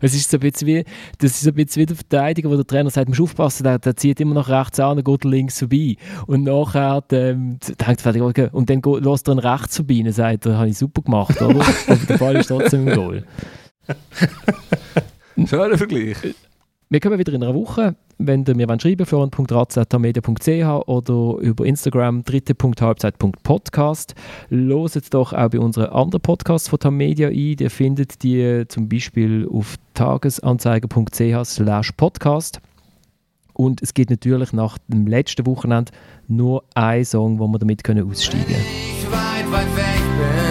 [0.00, 0.84] Es ist so ein bisschen wie,
[1.18, 3.78] das ist so ein bisschen wie der Verteidiger, wo der Trainer sagt, musst aufpassen, der,
[3.78, 5.96] der zieht immer nach rechts an, dann geht er links vorbei.
[6.26, 10.46] Und nachher ähm, denkt er, okay, und dann lässt er ihn rechts vorbei und sagt,
[10.46, 11.64] das habe ich super gemacht, oder?
[11.88, 13.24] Aber der Ball ist trotzdem im Goal.
[15.46, 16.16] Schöner Vergleich.
[16.90, 17.96] Wir kommen wieder in einer Woche.
[18.20, 24.16] Wenn ihr mir schreiben wollt, florian.ratz.media.ch oder über Instagram dritte.halbzeit.podcast.
[24.50, 27.56] Loset doch auch bei unseren anderen Podcasts von Tamedia ein.
[27.60, 32.60] Ihr findet die zum Beispiel auf tagesanzeiger.ch slash podcast.
[33.52, 35.92] Und es gibt natürlich nach dem letzten Wochenende
[36.26, 38.64] nur einen Song, wo wir damit aussteigen können.
[38.98, 40.47] Ich weit, weit weg.